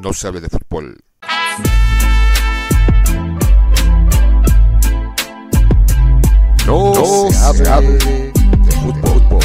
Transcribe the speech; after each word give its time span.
no 0.00 0.12
se 0.14 0.26
hable 0.26 0.40
de 0.40 0.48
fútbol. 0.48 0.96
No, 6.66 6.94
se, 7.30 7.68
hable, 7.68 7.98
de 7.98 8.72
fútbol. 8.72 9.40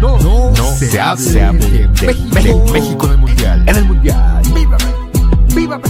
No, 0.00 0.18
no, 0.18 0.54
se, 0.76 1.00
hable, 1.00 1.32
de, 1.32 1.88
México, 2.32 2.64
México 2.72 3.06
en 3.06 3.12
el 3.12 3.18
Mundial. 3.18 3.68
En 3.68 3.76
el 3.76 3.84
Mundial. 3.84 4.42
¡Viva 4.54 4.76
¡Viva 5.54 5.78
México! 5.78 5.89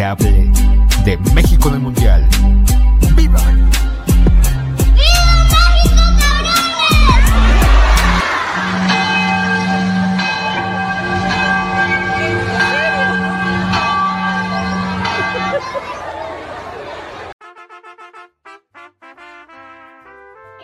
Se 0.00 0.39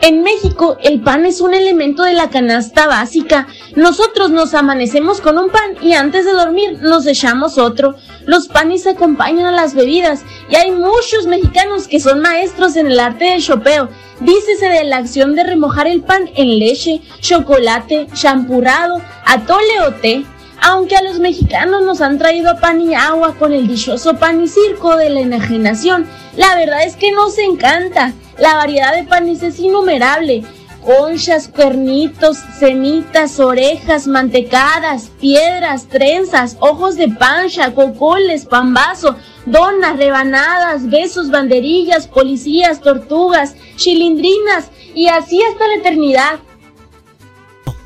En 0.06 0.22
México, 0.22 0.76
el 0.84 1.00
pan 1.00 1.26
es 1.26 1.40
un 1.40 1.52
elemento 1.52 2.04
de 2.04 2.12
la 2.12 2.30
canasta 2.30 2.86
básica. 2.86 3.48
Nosotros 3.74 4.30
nos 4.30 4.54
amanecemos 4.54 5.20
con 5.20 5.36
un 5.36 5.50
pan 5.50 5.72
y 5.82 5.94
antes 5.94 6.24
de 6.24 6.30
dormir 6.30 6.78
nos 6.80 7.08
echamos 7.08 7.58
otro. 7.58 7.96
Los 8.24 8.46
panes 8.46 8.86
acompañan 8.86 9.46
a 9.46 9.50
las 9.50 9.74
bebidas 9.74 10.22
y 10.48 10.54
hay 10.54 10.70
muchos 10.70 11.26
mexicanos 11.26 11.88
que 11.88 11.98
son 11.98 12.20
maestros 12.20 12.76
en 12.76 12.86
el 12.86 13.00
arte 13.00 13.24
del 13.24 13.42
chopeo. 13.42 13.88
Dícese 14.20 14.68
de 14.68 14.84
la 14.84 14.98
acción 14.98 15.34
de 15.34 15.42
remojar 15.42 15.88
el 15.88 16.02
pan 16.02 16.30
en 16.36 16.60
leche, 16.60 17.00
chocolate, 17.20 18.06
champurrado, 18.14 19.02
atole 19.24 19.80
o 19.88 19.94
té. 19.94 20.24
Aunque 20.62 20.94
a 20.94 21.02
los 21.02 21.18
mexicanos 21.18 21.82
nos 21.82 22.00
han 22.00 22.18
traído 22.18 22.60
pan 22.60 22.80
y 22.80 22.94
agua 22.94 23.34
con 23.34 23.52
el 23.52 23.66
dichoso 23.66 24.14
pan 24.14 24.40
y 24.40 24.46
circo 24.46 24.96
de 24.96 25.10
la 25.10 25.22
enajenación, 25.22 26.06
la 26.36 26.54
verdad 26.54 26.84
es 26.84 26.94
que 26.94 27.10
nos 27.10 27.36
encanta. 27.38 28.12
La 28.38 28.54
variedad 28.54 28.94
de 28.94 29.04
panes 29.04 29.42
es 29.42 29.58
innumerable. 29.58 30.44
Conchas, 30.84 31.48
cuernitos, 31.48 32.36
semitas, 32.58 33.40
orejas, 33.40 34.06
mantecadas, 34.06 35.10
piedras, 35.20 35.88
trenzas, 35.88 36.56
ojos 36.60 36.96
de 36.96 37.08
pancha, 37.08 37.74
cocoles, 37.74 38.44
pambazo, 38.44 39.16
donas, 39.46 39.96
rebanadas, 39.96 40.88
besos, 40.88 41.30
banderillas, 41.30 42.06
policías, 42.06 42.80
tortugas, 42.80 43.56
chilindrinas 43.76 44.70
y 44.94 45.08
así 45.08 45.40
hasta 45.42 45.66
la 45.66 45.74
eternidad. 45.76 46.38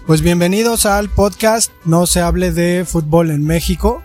Pues 0.07 0.21
bienvenidos 0.21 0.85
al 0.85 1.09
podcast 1.09 1.71
No 1.85 2.07
se 2.07 2.21
hable 2.21 2.51
de 2.51 2.85
fútbol 2.85 3.31
en 3.31 3.45
México. 3.45 4.03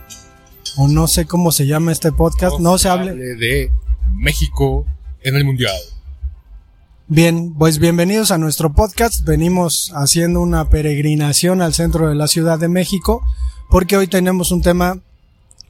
O 0.77 0.87
no 0.87 1.07
sé 1.07 1.25
cómo 1.25 1.51
se 1.51 1.65
llama 1.65 1.91
este 1.91 2.11
podcast. 2.11 2.59
No, 2.59 2.77
se, 2.77 2.89
hable 2.89 3.13
de 3.15 3.71
México 4.13 4.85
en 5.21 5.35
el 5.35 5.43
Mundial. 5.43 5.73
Bien, 7.07 7.53
pues 7.53 7.77
bienvenidos 7.77 8.31
a 8.31 8.39
nuestro 8.39 8.73
podcast. 8.73 9.23
Venimos 9.25 9.91
haciendo 9.93 10.41
una 10.41 10.71
peregrinación 10.71 11.61
al 11.61 11.75
centro 11.75 12.09
de 12.09 12.15
la 12.15 12.27
Ciudad 12.27 12.57
de 12.57 12.67
México 12.67 13.21
porque 13.69 13.95
hoy 13.95 14.07
tenemos 14.07 14.49
un 14.49 14.63
tema 14.63 15.01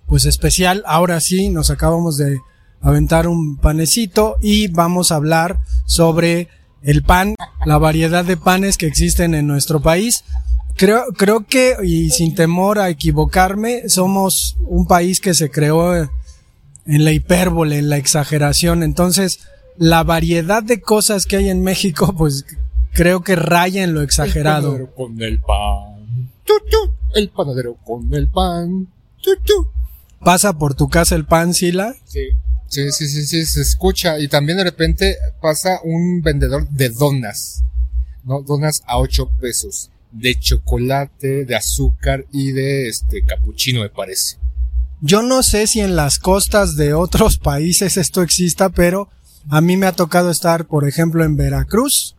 pues 0.07 0.23
especial. 0.23 0.81
Ahora 0.87 1.19
sí, 1.19 1.49
nos 1.49 1.71
acabamos 1.71 2.15
de 2.15 2.39
aventar 2.79 3.27
un 3.27 3.57
panecito 3.57 4.37
y 4.41 4.69
vamos 4.69 5.11
a 5.11 5.15
hablar 5.15 5.59
sobre 5.85 6.47
el 6.83 7.03
pan, 7.03 7.35
la 7.65 7.79
variedad 7.79 8.23
de 8.23 8.37
panes 8.37 8.77
que 8.77 8.87
existen 8.87 9.35
en 9.35 9.45
nuestro 9.45 9.81
país. 9.81 10.23
Creo, 10.77 11.03
creo 11.17 11.45
que, 11.45 11.75
y 11.83 12.11
sin 12.11 12.33
temor 12.33 12.79
a 12.79 12.87
equivocarme, 12.87 13.89
somos 13.89 14.55
un 14.61 14.87
país 14.87 15.19
que 15.19 15.33
se 15.33 15.51
creó 15.51 15.95
en 15.95 16.09
la 16.85 17.11
hipérbole, 17.11 17.79
en 17.79 17.89
la 17.89 17.97
exageración. 17.97 18.83
Entonces, 18.83 19.39
la 19.77 20.03
variedad 20.03 20.63
de 20.63 20.81
cosas 20.81 21.25
que 21.25 21.37
hay 21.37 21.49
en 21.49 21.63
México, 21.63 22.13
pues 22.17 22.45
creo 22.93 23.21
que 23.21 23.35
raya 23.35 23.83
en 23.83 23.93
lo 23.93 24.01
exagerado. 24.01 24.75
El 24.75 24.87
panadero 24.87 24.95
con 24.95 25.21
el 25.21 25.41
pan. 25.41 25.95
El 27.13 27.29
panadero 27.29 27.77
con 27.83 28.13
el 28.13 28.29
pan. 28.29 28.87
¿Pasa 30.19 30.57
por 30.57 30.75
tu 30.75 30.89
casa 30.89 31.15
el 31.15 31.25
pan, 31.25 31.53
Sila? 31.53 31.95
Sí. 32.05 32.29
Sí, 32.67 32.91
sí, 32.91 33.07
sí, 33.07 33.25
sí, 33.25 33.45
se 33.45 33.61
escucha. 33.61 34.19
Y 34.19 34.27
también 34.27 34.57
de 34.57 34.63
repente 34.63 35.17
pasa 35.41 35.79
un 35.83 36.21
vendedor 36.21 36.67
de 36.69 36.89
donas. 36.89 37.63
¿No? 38.23 38.41
Donas 38.41 38.81
a 38.85 38.97
8 38.97 39.29
pesos. 39.39 39.91
De 40.11 40.35
chocolate, 40.35 41.45
de 41.45 41.55
azúcar 41.55 42.25
y 42.31 42.51
de 42.51 42.87
este 42.87 43.23
capuchino, 43.23 43.81
me 43.81 43.89
parece. 43.89 44.37
Yo 45.01 45.21
no 45.21 45.43
sé 45.43 45.67
si 45.67 45.81
en 45.81 45.95
las 45.95 46.19
costas 46.19 46.75
de 46.75 46.93
otros 46.93 47.37
países 47.43 47.97
esto 47.97 48.21
exista, 48.21 48.69
pero 48.69 49.09
a 49.49 49.61
mí 49.61 49.77
me 49.77 49.85
ha 49.85 49.91
tocado 49.91 50.31
estar, 50.31 50.65
por 50.65 50.87
ejemplo, 50.87 51.23
en 51.23 51.35
Veracruz, 51.35 52.15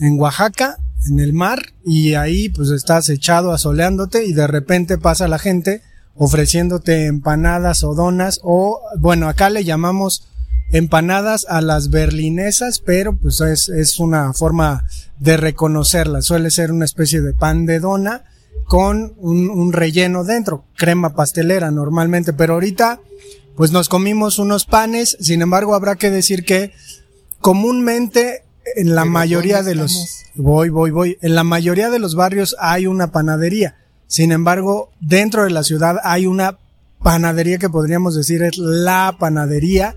en 0.00 0.18
Oaxaca, 0.18 0.78
en 1.08 1.18
el 1.20 1.32
mar, 1.32 1.60
y 1.84 2.14
ahí 2.14 2.48
pues 2.50 2.70
estás 2.70 3.08
echado 3.08 3.52
asoleándote 3.52 4.26
y 4.26 4.32
de 4.32 4.46
repente 4.46 4.98
pasa 4.98 5.28
la 5.28 5.38
gente 5.38 5.82
ofreciéndote 6.14 7.06
empanadas 7.06 7.82
o 7.84 7.94
donas 7.94 8.40
o, 8.42 8.80
bueno, 8.98 9.28
acá 9.28 9.48
le 9.50 9.64
llamamos 9.64 10.28
empanadas 10.72 11.46
a 11.48 11.60
las 11.60 11.90
berlinesas, 11.90 12.80
pero 12.80 13.16
pues 13.16 13.40
es, 13.40 13.68
es 13.68 13.98
una 13.98 14.32
forma 14.32 14.84
de 15.18 15.36
reconocerlas. 15.36 16.26
Suele 16.26 16.50
ser 16.50 16.72
una 16.72 16.84
especie 16.84 17.20
de 17.22 17.32
pan 17.32 17.66
de 17.66 17.80
dona 17.80 18.24
con 18.66 19.14
un, 19.18 19.50
un 19.50 19.72
relleno 19.72 20.22
dentro, 20.22 20.64
crema 20.76 21.14
pastelera 21.14 21.70
normalmente, 21.70 22.32
pero 22.32 22.54
ahorita 22.54 23.00
pues 23.60 23.72
nos 23.72 23.90
comimos 23.90 24.38
unos 24.38 24.64
panes, 24.64 25.18
sin 25.20 25.42
embargo 25.42 25.74
habrá 25.74 25.96
que 25.96 26.10
decir 26.10 26.46
que 26.46 26.72
comúnmente 27.42 28.42
en 28.74 28.94
la 28.94 29.04
mayoría 29.04 29.62
de 29.62 29.74
los 29.74 30.24
voy 30.34 30.70
voy 30.70 30.90
voy 30.90 31.18
en 31.20 31.34
la 31.34 31.44
mayoría 31.44 31.90
de 31.90 31.98
los 31.98 32.14
barrios 32.14 32.56
hay 32.58 32.86
una 32.86 33.12
panadería. 33.12 33.76
Sin 34.06 34.32
embargo, 34.32 34.88
dentro 34.98 35.44
de 35.44 35.50
la 35.50 35.62
ciudad 35.62 35.98
hay 36.04 36.24
una 36.24 36.56
panadería 37.02 37.58
que 37.58 37.68
podríamos 37.68 38.14
decir 38.14 38.42
es 38.42 38.56
la 38.56 39.16
panadería 39.18 39.94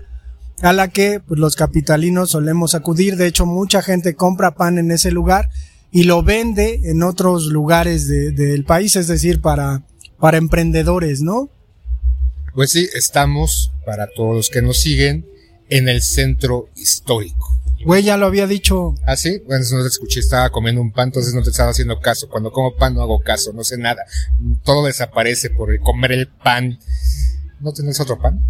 a 0.60 0.74
la 0.74 0.88
que 0.88 1.20
pues, 1.26 1.40
los 1.40 1.56
capitalinos 1.56 2.32
solemos 2.32 2.74
acudir. 2.74 3.16
De 3.16 3.28
hecho, 3.28 3.46
mucha 3.46 3.80
gente 3.80 4.14
compra 4.14 4.56
pan 4.56 4.76
en 4.76 4.90
ese 4.90 5.10
lugar 5.10 5.48
y 5.90 6.02
lo 6.02 6.22
vende 6.22 6.90
en 6.90 7.02
otros 7.02 7.46
lugares 7.46 8.08
del 8.08 8.66
país, 8.66 8.94
es 8.96 9.06
decir, 9.06 9.40
para, 9.40 9.84
para 10.20 10.36
emprendedores, 10.36 11.22
¿no? 11.22 11.48
Pues 12.54 12.70
sí, 12.70 12.88
estamos, 12.94 13.72
para 13.84 14.06
todos 14.06 14.36
los 14.36 14.50
que 14.50 14.62
nos 14.62 14.80
siguen, 14.80 15.26
en 15.68 15.88
el 15.88 16.02
centro 16.02 16.68
histórico. 16.76 17.50
Güey, 17.84 18.04
ya 18.04 18.16
lo 18.16 18.26
había 18.26 18.46
dicho. 18.46 18.94
¿Ah, 19.06 19.16
sí? 19.16 19.42
Bueno, 19.46 19.64
no 19.72 19.82
te 19.82 19.88
escuché, 19.88 20.20
estaba 20.20 20.50
comiendo 20.50 20.80
un 20.80 20.92
pan, 20.92 21.08
entonces 21.08 21.34
no 21.34 21.42
te 21.42 21.50
estaba 21.50 21.70
haciendo 21.70 22.00
caso. 22.00 22.28
Cuando 22.28 22.50
como 22.50 22.76
pan 22.76 22.94
no 22.94 23.02
hago 23.02 23.20
caso, 23.20 23.52
no 23.52 23.64
sé 23.64 23.76
nada. 23.76 24.04
Todo 24.62 24.86
desaparece 24.86 25.50
por 25.50 25.78
comer 25.80 26.12
el 26.12 26.28
pan. 26.28 26.78
¿No 27.60 27.72
tenés 27.72 28.00
otro 28.00 28.18
pan? 28.20 28.40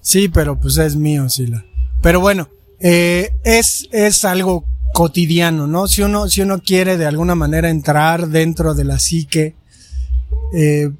Sí, 0.00 0.28
pero 0.28 0.58
pues 0.58 0.78
es 0.78 0.96
mío, 0.96 1.28
Sila. 1.28 1.64
Pero 2.02 2.20
bueno, 2.20 2.48
eh, 2.80 3.30
es, 3.42 3.88
es 3.90 4.24
algo 4.24 4.64
cotidiano, 4.94 5.66
¿no? 5.66 5.88
Si 5.88 6.02
uno, 6.02 6.28
si 6.28 6.40
uno 6.40 6.62
quiere 6.62 6.96
de 6.96 7.06
alguna 7.06 7.34
manera 7.34 7.68
entrar 7.68 8.28
dentro 8.28 8.74
de 8.74 8.84
la 8.84 8.98
psique, 8.98 9.56
eh, 10.54 10.90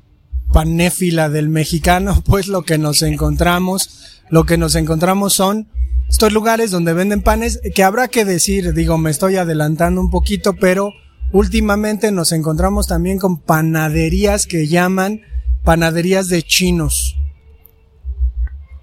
panéfila 0.55 1.29
del 1.29 1.49
mexicano, 1.49 2.23
pues 2.27 2.47
lo 2.47 2.63
que 2.63 2.79
nos 2.79 3.03
encontramos, 3.03 4.23
lo 4.31 4.47
que 4.47 4.57
nos 4.57 4.77
encontramos 4.77 5.35
son 5.35 5.69
estos 6.09 6.33
lugares 6.33 6.71
donde 6.71 6.93
venden 6.93 7.23
panes 7.23 7.61
que 7.75 7.83
habrá 7.83 8.07
que 8.07 8.25
decir, 8.25 8.73
digo, 8.73 8.97
me 8.97 9.11
estoy 9.11 9.37
adelantando 9.37 10.01
un 10.01 10.11
poquito, 10.11 10.55
pero 10.55 10.93
últimamente 11.33 12.13
nos 12.13 12.31
encontramos 12.31 12.87
también 12.87 13.19
con 13.19 13.41
panaderías 13.41 14.47
que 14.47 14.69
llaman 14.69 15.23
panaderías 15.65 16.29
de 16.29 16.43
chinos. 16.43 17.17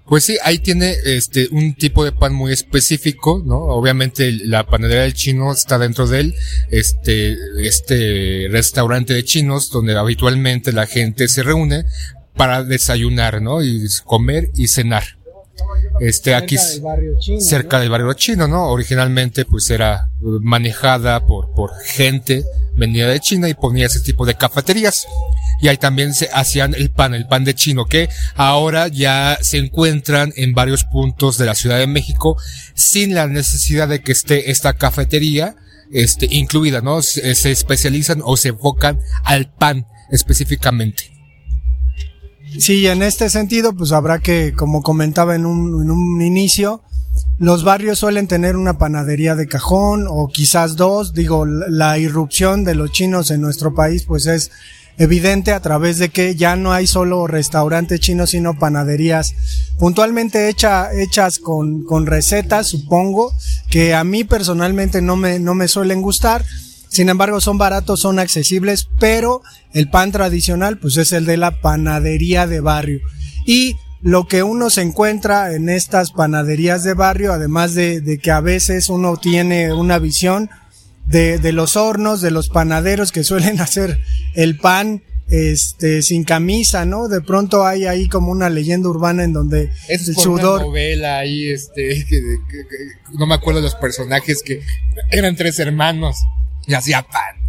Pues 0.06 0.24
sí, 0.24 0.36
ahí 0.42 0.58
tiene 0.58 0.94
este 1.04 1.48
un 1.52 1.74
tipo 1.74 2.04
de 2.04 2.12
pan 2.12 2.34
muy 2.34 2.52
específico, 2.52 3.42
¿no? 3.46 3.58
Obviamente 3.58 4.32
la 4.32 4.66
panadería 4.66 5.02
del 5.02 5.14
chino 5.14 5.52
está 5.52 5.78
dentro 5.78 6.06
de 6.06 6.34
este 6.70 7.36
este 7.60 8.48
restaurante 8.50 9.14
de 9.14 9.24
chinos 9.24 9.70
donde 9.70 9.96
habitualmente 9.96 10.72
la 10.72 10.86
gente 10.86 11.28
se 11.28 11.42
reúne 11.42 11.84
para 12.34 12.64
desayunar, 12.64 13.40
¿no? 13.40 13.62
Y 13.62 13.86
comer 14.04 14.50
y 14.54 14.68
cenar. 14.68 15.21
Este 16.00 16.34
aquí 16.34 16.56
cerca 17.38 17.78
del 17.78 17.90
barrio 17.90 18.12
chino, 18.14 18.48
¿no? 18.48 18.68
Originalmente 18.68 19.44
pues 19.44 19.70
era 19.70 20.08
manejada 20.20 21.26
por, 21.26 21.52
por 21.54 21.72
gente 21.84 22.44
venida 22.74 23.08
de 23.08 23.20
China 23.20 23.48
y 23.48 23.54
ponía 23.54 23.86
ese 23.86 24.00
tipo 24.00 24.26
de 24.26 24.34
cafeterías. 24.34 25.06
Y 25.60 25.68
ahí 25.68 25.76
también 25.76 26.12
se 26.12 26.28
hacían 26.32 26.74
el 26.74 26.90
pan, 26.90 27.14
el 27.14 27.28
pan 27.28 27.44
de 27.44 27.54
chino, 27.54 27.84
que 27.84 28.08
ahora 28.34 28.88
ya 28.88 29.38
se 29.40 29.58
encuentran 29.58 30.32
en 30.36 30.54
varios 30.54 30.84
puntos 30.84 31.38
de 31.38 31.46
la 31.46 31.54
Ciudad 31.54 31.78
de 31.78 31.86
México 31.86 32.36
sin 32.74 33.14
la 33.14 33.28
necesidad 33.28 33.88
de 33.88 34.02
que 34.02 34.12
esté 34.12 34.50
esta 34.50 34.72
cafetería 34.72 35.54
este, 35.92 36.26
incluida, 36.30 36.80
¿no? 36.80 37.02
Se, 37.02 37.34
se 37.34 37.52
especializan 37.52 38.22
o 38.24 38.36
se 38.36 38.48
enfocan 38.48 38.98
al 39.22 39.52
pan 39.52 39.86
específicamente. 40.10 41.11
Sí, 42.58 42.86
en 42.86 43.02
este 43.02 43.30
sentido, 43.30 43.72
pues 43.74 43.92
habrá 43.92 44.18
que, 44.18 44.52
como 44.52 44.82
comentaba 44.82 45.34
en 45.34 45.46
un, 45.46 45.82
en 45.82 45.90
un 45.90 46.22
inicio, 46.22 46.82
los 47.38 47.64
barrios 47.64 47.98
suelen 47.98 48.28
tener 48.28 48.56
una 48.56 48.78
panadería 48.78 49.34
de 49.34 49.48
cajón 49.48 50.06
o 50.08 50.28
quizás 50.28 50.76
dos. 50.76 51.14
Digo, 51.14 51.44
la 51.46 51.98
irrupción 51.98 52.64
de 52.64 52.74
los 52.74 52.92
chinos 52.92 53.30
en 53.30 53.40
nuestro 53.40 53.74
país, 53.74 54.04
pues 54.04 54.26
es 54.26 54.50
evidente 54.98 55.52
a 55.52 55.60
través 55.60 55.98
de 55.98 56.10
que 56.10 56.36
ya 56.36 56.54
no 56.54 56.72
hay 56.72 56.86
solo 56.86 57.26
restaurantes 57.26 58.00
chinos, 58.00 58.30
sino 58.30 58.58
panaderías 58.58 59.34
puntualmente 59.78 60.48
hecha, 60.48 60.92
hechas 60.92 61.38
con, 61.38 61.84
con 61.84 62.06
recetas, 62.06 62.68
supongo, 62.68 63.32
que 63.70 63.94
a 63.94 64.04
mí 64.04 64.24
personalmente 64.24 65.00
no 65.02 65.16
me, 65.16 65.38
no 65.38 65.54
me 65.54 65.68
suelen 65.68 66.02
gustar. 66.02 66.44
Sin 66.92 67.08
embargo, 67.08 67.40
son 67.40 67.56
baratos, 67.56 68.00
son 68.00 68.18
accesibles, 68.18 68.86
pero 69.00 69.40
el 69.72 69.88
pan 69.88 70.12
tradicional, 70.12 70.76
pues 70.76 70.98
es 70.98 71.12
el 71.12 71.24
de 71.24 71.38
la 71.38 71.62
panadería 71.62 72.46
de 72.46 72.60
barrio. 72.60 73.00
Y 73.46 73.76
lo 74.02 74.28
que 74.28 74.42
uno 74.42 74.68
se 74.68 74.82
encuentra 74.82 75.54
en 75.54 75.70
estas 75.70 76.12
panaderías 76.12 76.84
de 76.84 76.92
barrio, 76.92 77.32
además 77.32 77.72
de, 77.72 78.02
de 78.02 78.18
que 78.18 78.30
a 78.30 78.40
veces 78.40 78.90
uno 78.90 79.16
tiene 79.16 79.72
una 79.72 79.98
visión 79.98 80.50
de, 81.06 81.38
de, 81.38 81.52
los 81.52 81.76
hornos, 81.76 82.20
de 82.20 82.30
los 82.30 82.50
panaderos 82.50 83.10
que 83.10 83.24
suelen 83.24 83.58
hacer 83.62 83.98
el 84.34 84.58
pan 84.58 85.02
este 85.30 86.02
sin 86.02 86.24
camisa, 86.24 86.84
¿no? 86.84 87.08
De 87.08 87.22
pronto 87.22 87.64
hay 87.64 87.86
ahí 87.86 88.06
como 88.06 88.30
una 88.30 88.50
leyenda 88.50 88.90
urbana 88.90 89.24
en 89.24 89.32
donde 89.32 89.70
es 89.88 90.08
el 90.08 90.14
por 90.14 90.24
sudor 90.24 90.58
una 90.58 90.66
novela 90.66 91.18
ahí 91.20 91.48
este 91.48 92.04
que, 92.04 92.04
que, 92.04 92.18
que, 92.50 93.16
no 93.18 93.26
me 93.26 93.36
acuerdo 93.36 93.60
de 93.60 93.64
los 93.64 93.74
personajes 93.76 94.42
que 94.42 94.60
eran 95.10 95.34
tres 95.34 95.58
hermanos 95.58 96.18
y 96.66 96.74
hacía 96.74 97.02
pan. 97.02 97.42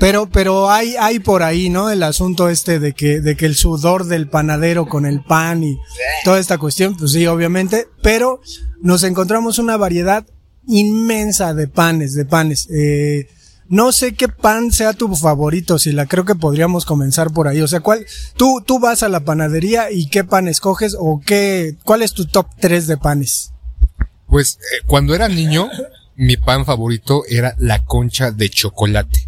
Pero, 0.00 0.28
pero 0.28 0.70
hay, 0.70 0.96
hay 0.98 1.20
por 1.20 1.42
ahí, 1.42 1.68
¿no? 1.68 1.90
El 1.90 2.02
asunto 2.02 2.48
este 2.48 2.80
de 2.80 2.92
que, 2.92 3.20
de 3.20 3.36
que 3.36 3.46
el 3.46 3.54
sudor 3.54 4.06
del 4.06 4.28
panadero 4.28 4.86
con 4.86 5.06
el 5.06 5.22
pan 5.22 5.62
y 5.62 5.78
toda 6.24 6.40
esta 6.40 6.58
cuestión, 6.58 6.96
pues 6.96 7.12
sí, 7.12 7.26
obviamente, 7.26 7.86
pero 8.02 8.40
nos 8.80 9.04
encontramos 9.04 9.58
una 9.58 9.76
variedad 9.76 10.26
inmensa 10.66 11.54
de 11.54 11.68
panes, 11.68 12.14
de 12.14 12.24
panes. 12.24 12.68
Eh, 12.70 13.28
no 13.68 13.92
sé 13.92 14.14
qué 14.14 14.26
pan 14.26 14.72
sea 14.72 14.94
tu 14.94 15.14
favorito, 15.14 15.78
si 15.78 15.92
la 15.92 16.06
creo 16.06 16.24
que 16.24 16.34
podríamos 16.34 16.84
comenzar 16.84 17.30
por 17.30 17.46
ahí. 17.46 17.60
O 17.60 17.68
sea, 17.68 17.78
¿cuál, 17.80 18.04
tú, 18.36 18.62
tú 18.66 18.80
vas 18.80 19.04
a 19.04 19.08
la 19.08 19.20
panadería 19.20 19.92
y 19.92 20.08
qué 20.08 20.24
pan 20.24 20.48
escoges 20.48 20.96
o 20.98 21.20
qué, 21.24 21.76
cuál 21.84 22.02
es 22.02 22.12
tu 22.12 22.26
top 22.26 22.48
3 22.58 22.88
de 22.88 22.96
panes? 22.96 23.52
Pues, 24.26 24.58
eh, 24.58 24.84
cuando 24.86 25.14
era 25.14 25.28
niño, 25.28 25.68
mi 26.20 26.36
pan 26.36 26.66
favorito 26.66 27.24
era 27.26 27.54
la 27.58 27.84
concha 27.84 28.30
de 28.30 28.50
chocolate 28.50 29.26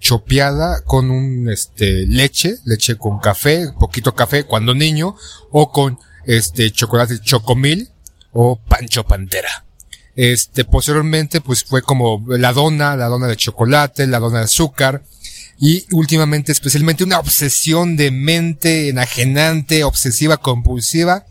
chopeada 0.00 0.82
con 0.82 1.12
un 1.12 1.48
este 1.48 2.04
leche, 2.08 2.56
leche 2.64 2.96
con 2.96 3.20
café, 3.20 3.68
poquito 3.78 4.16
café 4.16 4.42
cuando 4.42 4.74
niño, 4.74 5.14
o 5.52 5.70
con 5.70 6.00
este 6.26 6.72
chocolate 6.72 7.20
chocomil 7.20 7.88
o 8.32 8.56
pancho 8.56 9.04
pantera. 9.04 9.64
Este, 10.16 10.64
posteriormente, 10.64 11.40
pues 11.40 11.62
fue 11.62 11.82
como 11.82 12.24
la 12.26 12.52
dona, 12.52 12.96
la 12.96 13.06
dona 13.06 13.28
de 13.28 13.36
chocolate, 13.36 14.08
la 14.08 14.18
dona 14.18 14.40
de 14.40 14.46
azúcar, 14.46 15.04
y 15.60 15.86
últimamente 15.92 16.50
especialmente 16.50 17.04
una 17.04 17.20
obsesión 17.20 17.96
de 17.96 18.10
mente 18.10 18.88
enajenante, 18.88 19.84
obsesiva, 19.84 20.38
compulsiva 20.38 21.24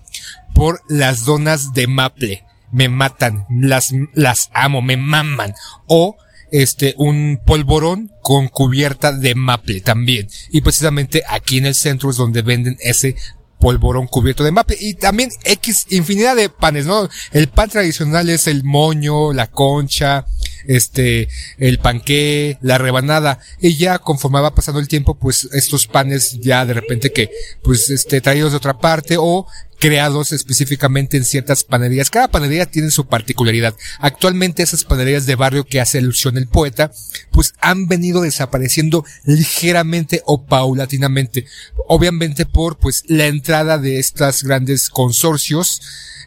por 0.55 0.81
las 0.87 1.25
donas 1.25 1.73
de 1.73 1.87
maple. 1.87 2.45
Me 2.71 2.89
matan, 2.89 3.45
las, 3.49 3.93
las 4.13 4.49
amo, 4.53 4.81
me 4.81 4.97
maman. 4.97 5.53
O 5.87 6.17
este, 6.51 6.95
un 6.97 7.39
polvorón 7.45 8.11
con 8.21 8.47
cubierta 8.47 9.11
de 9.11 9.35
maple 9.35 9.81
también. 9.81 10.27
Y 10.51 10.61
precisamente 10.61 11.23
aquí 11.27 11.57
en 11.57 11.65
el 11.65 11.75
centro 11.75 12.09
es 12.09 12.17
donde 12.17 12.41
venden 12.41 12.77
ese 12.81 13.15
polvorón 13.61 14.07
cubierto 14.07 14.43
de 14.43 14.51
maple 14.51 14.75
y 14.79 14.95
también 14.95 15.29
X 15.43 15.85
infinidad 15.91 16.35
de 16.35 16.49
panes, 16.49 16.87
¿no? 16.87 17.07
El 17.31 17.47
pan 17.47 17.69
tradicional 17.69 18.27
es 18.29 18.47
el 18.47 18.63
moño, 18.63 19.31
la 19.33 19.47
concha, 19.47 20.25
este, 20.67 21.29
el 21.57 21.77
panqué, 21.77 22.57
la 22.61 22.79
rebanada 22.79 23.39
y 23.61 23.77
ya 23.77 23.99
conforme 23.99 24.41
va 24.41 24.55
pasando 24.55 24.81
el 24.81 24.87
tiempo, 24.87 25.15
pues 25.15 25.47
estos 25.53 25.87
panes 25.87 26.39
ya 26.41 26.65
de 26.65 26.73
repente 26.73 27.13
que, 27.13 27.29
pues 27.63 27.89
este, 27.91 28.19
traídos 28.19 28.51
de 28.51 28.57
otra 28.57 28.79
parte 28.79 29.15
o 29.17 29.47
creados 29.81 30.31
específicamente 30.31 31.17
en 31.17 31.25
ciertas 31.25 31.63
panaderías. 31.63 32.11
Cada 32.11 32.27
panadería 32.27 32.67
tiene 32.67 32.91
su 32.91 33.07
particularidad. 33.07 33.75
Actualmente 33.99 34.61
esas 34.61 34.83
panaderías 34.83 35.25
de 35.25 35.35
barrio 35.35 35.65
que 35.65 35.81
hace 35.81 35.97
alusión 35.97 36.37
el 36.37 36.47
poeta, 36.47 36.91
pues 37.31 37.55
han 37.59 37.87
venido 37.87 38.21
desapareciendo 38.21 39.03
ligeramente 39.25 40.21
o 40.27 40.45
paulatinamente. 40.45 41.47
Obviamente 41.87 42.45
por 42.45 42.77
pues 42.77 43.03
la 43.07 43.25
entrada 43.25 43.79
de 43.79 43.97
estas 43.97 44.43
grandes 44.43 44.87
consorcios 44.89 45.81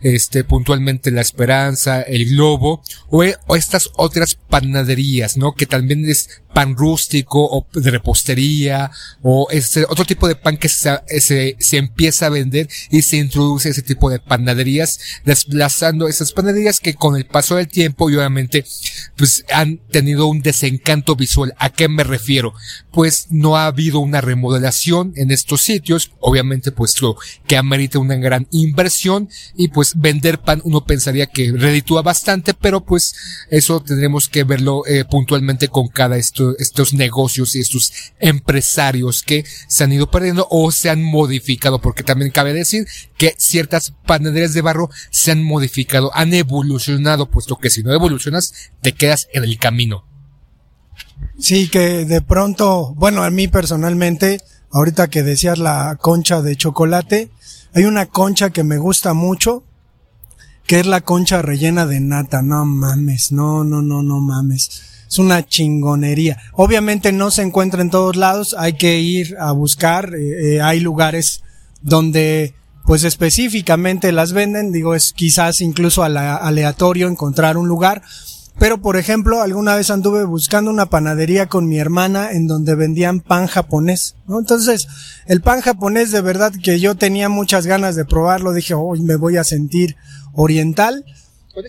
este, 0.04 0.44
puntualmente 0.44 1.10
La 1.10 1.22
Esperanza, 1.22 2.02
El 2.02 2.26
Globo, 2.26 2.82
o, 3.08 3.24
o, 3.46 3.56
estas 3.56 3.88
otras 3.96 4.36
panaderías, 4.54 5.36
¿no? 5.36 5.52
Que 5.52 5.66
también 5.66 6.08
es 6.08 6.28
pan 6.54 6.76
rústico 6.76 7.44
o 7.44 7.66
de 7.72 7.90
repostería, 7.90 8.92
o 9.20 9.48
este 9.50 9.84
otro 9.88 10.04
tipo 10.04 10.28
de 10.28 10.36
pan 10.36 10.56
que 10.56 10.68
se, 10.68 10.96
se, 11.58 11.76
empieza 11.76 12.26
a 12.26 12.28
vender 12.28 12.68
y 12.88 13.02
se 13.02 13.16
introduce 13.16 13.70
ese 13.70 13.82
tipo 13.82 14.08
de 14.10 14.20
panaderías, 14.20 15.00
desplazando 15.24 16.06
esas 16.06 16.30
panaderías 16.30 16.78
que 16.78 16.94
con 16.94 17.16
el 17.16 17.26
paso 17.26 17.56
del 17.56 17.66
tiempo 17.66 18.08
y 18.08 18.14
obviamente, 18.14 18.64
pues 19.16 19.44
han 19.52 19.78
tenido 19.90 20.28
un 20.28 20.40
desencanto 20.40 21.16
visual. 21.16 21.52
¿A 21.58 21.70
qué 21.70 21.88
me 21.88 22.04
refiero? 22.04 22.54
Pues 22.92 23.26
no 23.30 23.56
ha 23.56 23.66
habido 23.66 23.98
una 23.98 24.20
remodelación 24.20 25.12
en 25.16 25.32
estos 25.32 25.62
sitios, 25.62 26.12
obviamente 26.20 26.70
pues 26.70 27.02
lo 27.02 27.16
que 27.48 27.56
amerita 27.56 27.98
una 27.98 28.14
gran 28.14 28.46
inversión 28.52 29.28
y 29.56 29.66
pues 29.68 29.94
vender 29.96 30.38
pan 30.38 30.60
uno 30.62 30.84
pensaría 30.84 31.26
que 31.26 31.50
reditúa 31.50 32.02
bastante, 32.02 32.54
pero 32.54 32.84
pues 32.84 33.16
eso 33.50 33.80
tendremos 33.80 34.28
que 34.28 34.43
verlo 34.44 34.86
eh, 34.86 35.04
puntualmente 35.04 35.68
con 35.68 35.88
cada 35.88 36.16
esto, 36.16 36.56
estos 36.58 36.94
negocios 36.94 37.54
y 37.54 37.60
estos 37.60 37.92
empresarios 38.18 39.22
que 39.22 39.44
se 39.68 39.84
han 39.84 39.92
ido 39.92 40.10
perdiendo 40.10 40.46
o 40.50 40.70
se 40.70 40.90
han 40.90 41.02
modificado, 41.02 41.80
porque 41.80 42.02
también 42.02 42.30
cabe 42.30 42.52
decir 42.52 42.86
que 43.16 43.34
ciertas 43.38 43.94
panaderías 44.06 44.54
de 44.54 44.62
barro 44.62 44.90
se 45.10 45.32
han 45.32 45.42
modificado, 45.42 46.10
han 46.14 46.34
evolucionado, 46.34 47.30
puesto 47.30 47.56
que 47.56 47.70
si 47.70 47.82
no 47.82 47.92
evolucionas 47.92 48.52
te 48.80 48.92
quedas 48.92 49.28
en 49.32 49.44
el 49.44 49.58
camino. 49.58 50.04
Sí, 51.38 51.68
que 51.68 52.04
de 52.04 52.20
pronto, 52.20 52.94
bueno, 52.94 53.22
a 53.22 53.30
mí 53.30 53.48
personalmente, 53.48 54.40
ahorita 54.70 55.08
que 55.08 55.22
decías 55.22 55.58
la 55.58 55.96
concha 56.00 56.42
de 56.42 56.56
chocolate, 56.56 57.30
hay 57.74 57.84
una 57.84 58.06
concha 58.06 58.50
que 58.50 58.62
me 58.62 58.78
gusta 58.78 59.14
mucho, 59.14 59.64
que 60.66 60.80
es 60.80 60.86
la 60.86 61.00
concha 61.00 61.42
rellena 61.42 61.86
de 61.86 62.00
nata. 62.00 62.42
No 62.42 62.64
mames, 62.64 63.32
no, 63.32 63.64
no, 63.64 63.82
no, 63.82 64.02
no 64.02 64.20
mames. 64.20 64.82
Es 65.08 65.18
una 65.18 65.46
chingonería. 65.46 66.38
Obviamente 66.52 67.12
no 67.12 67.30
se 67.30 67.42
encuentra 67.42 67.82
en 67.82 67.90
todos 67.90 68.16
lados, 68.16 68.54
hay 68.58 68.74
que 68.74 69.00
ir 69.00 69.36
a 69.38 69.52
buscar, 69.52 70.14
eh, 70.14 70.56
eh, 70.56 70.62
hay 70.62 70.80
lugares 70.80 71.42
donde 71.82 72.54
pues 72.84 73.04
específicamente 73.04 74.12
las 74.12 74.32
venden, 74.32 74.70
digo, 74.70 74.94
es 74.94 75.12
quizás 75.14 75.60
incluso 75.62 76.04
aleatorio 76.04 77.08
encontrar 77.08 77.56
un 77.56 77.66
lugar, 77.66 78.02
pero 78.58 78.80
por 78.80 78.96
ejemplo, 78.96 79.40
alguna 79.40 79.74
vez 79.74 79.90
anduve 79.90 80.24
buscando 80.24 80.70
una 80.70 80.86
panadería 80.86 81.46
con 81.46 81.66
mi 81.66 81.78
hermana 81.78 82.32
en 82.32 82.46
donde 82.46 82.74
vendían 82.74 83.20
pan 83.20 83.46
japonés. 83.46 84.16
Entonces, 84.28 84.86
el 85.26 85.40
pan 85.40 85.60
japonés 85.60 86.12
de 86.12 86.20
verdad 86.20 86.52
que 86.62 86.78
yo 86.78 86.94
tenía 86.94 87.28
muchas 87.28 87.66
ganas 87.66 87.96
de 87.96 88.04
probarlo, 88.04 88.52
dije, 88.52 88.74
hoy 88.74 89.00
me 89.00 89.16
voy 89.16 89.38
a 89.38 89.44
sentir 89.44 89.96
oriental, 90.34 91.04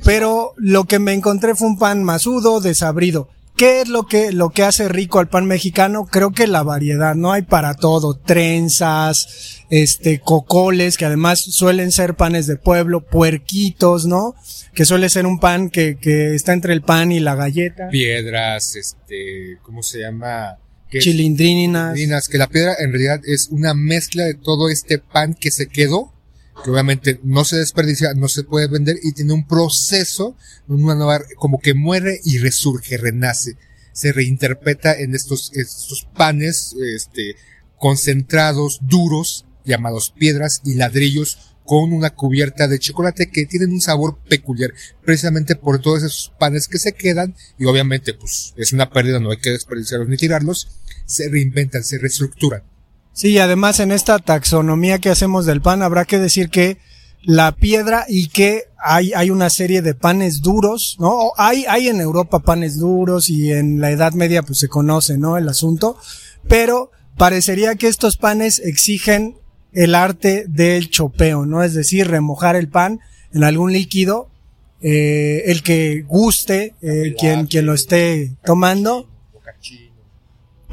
pero 0.04 0.54
lo 0.58 0.86
que 0.86 1.00
me 1.00 1.14
encontré 1.14 1.56
fue 1.56 1.68
un 1.68 1.78
pan 1.78 2.04
masudo, 2.04 2.62
desabrido. 2.62 3.30
¿Qué 3.56 3.80
es 3.80 3.88
lo 3.88 4.06
que, 4.06 4.34
lo 4.34 4.50
que 4.50 4.64
hace 4.64 4.90
rico 4.90 5.20
al 5.20 5.30
pan 5.30 5.46
mexicano? 5.46 6.06
Creo 6.06 6.32
que 6.32 6.46
la 6.46 6.62
variedad, 6.62 7.16
no 7.16 7.32
hay 7.32 7.44
para 7.44 7.74
todo, 7.74 8.14
trenzas, 8.18 9.64
este, 9.70 10.20
cocoles, 10.20 10.98
que 10.98 11.06
además 11.06 11.40
suelen 11.40 11.94
ser 11.94 12.16
panes 12.16 12.48
de 12.48 12.58
pueblo, 12.58 13.06
puerquitos, 13.06 14.08
¿no? 14.08 14.36
Que 14.74 14.84
suele 14.84 15.08
ser 15.08 15.26
un 15.26 15.40
pan 15.40 15.70
que, 15.70 15.98
que 15.98 16.36
está 16.36 16.52
entre 16.52 16.74
el 16.74 16.82
pan 16.82 17.14
y 17.14 17.22
la 17.22 17.36
galleta. 17.36 17.88
Piedras, 17.88 18.76
este, 18.76 19.58
¿cómo 19.62 19.84
se 19.84 20.00
llama? 20.00 20.58
Que 20.90 21.00
Chilindrinas. 21.00 22.28
Que 22.28 22.38
la 22.38 22.48
piedra 22.48 22.76
en 22.78 22.92
realidad 22.92 23.22
es 23.26 23.48
una 23.52 23.74
mezcla 23.74 24.26
de 24.26 24.34
todo 24.34 24.68
este 24.68 25.00
pan 25.00 25.34
que 25.34 25.52
se 25.52 25.68
quedó 25.68 26.12
que 26.64 26.72
obviamente 26.72 27.20
no 27.24 27.46
se 27.46 27.58
desperdicia, 27.58 28.14
no 28.14 28.28
se 28.28 28.44
puede 28.44 28.68
vender 28.68 28.98
y 29.04 29.14
tiene 29.14 29.34
un 29.34 29.48
proceso, 29.48 30.38
una 30.68 30.96
nueva, 30.96 31.22
como 31.38 31.60
que 31.60 31.74
muere 31.74 32.20
y 32.24 32.38
resurge, 32.40 32.98
renace, 32.98 33.58
se 33.92 34.12
reinterpreta 34.12 34.94
en 34.94 35.16
estos, 35.16 35.52
estos 35.54 36.08
panes, 36.16 36.76
este, 36.96 37.36
concentrados, 37.78 38.80
duros, 38.82 39.46
llamados 39.66 40.12
piedras 40.12 40.62
y 40.64 40.76
ladrillos 40.76 41.56
con 41.66 41.94
una 41.94 42.12
cubierta 42.12 42.68
de 42.68 42.80
chocolate 42.80 43.30
que 43.32 43.46
tienen 43.46 43.72
un 43.72 43.82
sabor 43.82 44.20
peculiar, 44.30 44.74
precisamente 45.04 45.56
por 45.56 45.82
todos 45.82 46.04
esos 46.04 46.32
panes 46.40 46.68
que 46.68 46.78
se 46.78 46.94
quedan 46.94 47.36
y 47.58 47.66
obviamente 47.66 48.14
pues 48.14 48.54
es 48.56 48.72
una 48.72 48.92
pérdida, 48.92 49.20
no 49.20 49.32
hay 49.32 49.38
que 49.38 49.50
desperdiciarlos 49.50 50.08
ni 50.08 50.18
tirarlos, 50.18 50.68
se 51.06 51.28
reinventan, 51.28 51.84
se 51.84 51.98
reestructuran. 51.98 52.64
Sí, 53.16 53.30
y 53.30 53.38
además 53.40 53.80
en 53.80 53.94
esta 53.94 54.20
taxonomía 54.20 55.00
que 55.00 55.10
hacemos 55.10 55.46
del 55.46 55.62
pan 55.62 55.82
habrá 55.82 56.04
que 56.04 56.20
decir 56.20 56.50
que 56.50 56.80
la 57.24 57.54
piedra 57.54 58.06
y 58.10 58.28
que 58.28 58.64
hay, 58.78 59.14
hay 59.14 59.30
una 59.30 59.50
serie 59.50 59.82
de 59.82 59.96
panes 59.96 60.42
duros, 60.42 60.98
¿no? 61.00 61.32
Hay, 61.38 61.64
hay 61.70 61.88
en 61.88 62.02
Europa 62.02 62.40
panes 62.40 62.78
duros 62.78 63.30
y 63.30 63.54
en 63.54 63.80
la 63.80 63.90
Edad 63.90 64.12
Media 64.12 64.44
pues 64.44 64.60
se 64.60 64.68
conoce, 64.68 65.18
¿no? 65.18 65.38
El 65.38 65.48
asunto, 65.48 65.98
pero 66.50 66.92
parecería 67.18 67.76
que 67.76 67.88
estos 67.88 68.18
panes 68.18 68.60
exigen 68.60 69.38
el 69.72 69.96
arte 69.96 70.44
del 70.50 70.90
chopeo, 70.90 71.46
¿no? 71.46 71.64
Es 71.64 71.74
decir, 71.74 72.10
remojar 72.10 72.58
el 72.58 72.68
pan 72.68 73.00
en 73.34 73.46
algún 73.46 73.72
líquido, 73.72 74.30
eh, 74.82 75.44
el 75.46 75.64
que 75.64 76.02
guste, 76.02 76.76
eh, 76.82 77.16
quien, 77.18 77.48
quien 77.48 77.66
lo 77.66 77.74
esté 77.74 78.34
tomando. 78.44 79.08